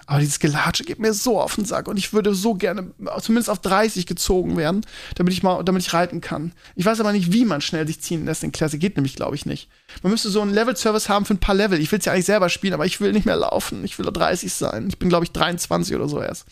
[0.07, 3.49] Aber dieses Gelatsche geht mir so auf den Sack und ich würde so gerne zumindest
[3.49, 4.85] auf 30 gezogen werden,
[5.15, 6.53] damit ich mal, damit ich reiten kann.
[6.75, 8.79] Ich weiß aber nicht, wie man schnell sich ziehen lässt in Classic.
[8.79, 9.67] Geht nämlich, glaube ich, nicht.
[10.03, 11.79] Man müsste so einen Level-Service haben für ein paar Level.
[11.79, 13.83] Ich will es ja eigentlich selber spielen, aber ich will nicht mehr laufen.
[13.83, 14.87] Ich will 30 sein.
[14.87, 16.45] Ich bin, glaube ich, 23 oder so erst.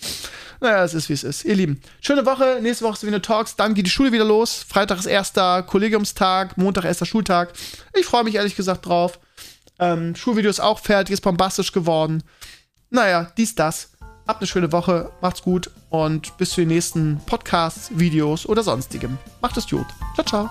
[0.62, 1.46] Naja, es ist, wie es ist.
[1.46, 2.60] Ihr Lieben, schöne Woche.
[2.62, 3.56] Nächste Woche ist wieder Talks.
[3.56, 4.66] Dann geht die Schule wieder los.
[4.68, 6.58] Freitag ist erster Kollegiumstag.
[6.58, 7.54] Montag erster Schultag.
[7.94, 9.20] Ich freue mich ehrlich gesagt drauf.
[9.80, 12.24] Ähm, Schulvideo ist auch fertig, ist bombastisch geworden.
[12.90, 13.90] Naja, dies, das.
[14.28, 19.20] Habt eine schöne Woche, macht's gut und bis zu den nächsten Podcasts, Videos oder sonstigem.
[19.42, 19.86] Macht es gut.
[20.16, 20.50] Ciao, ciao.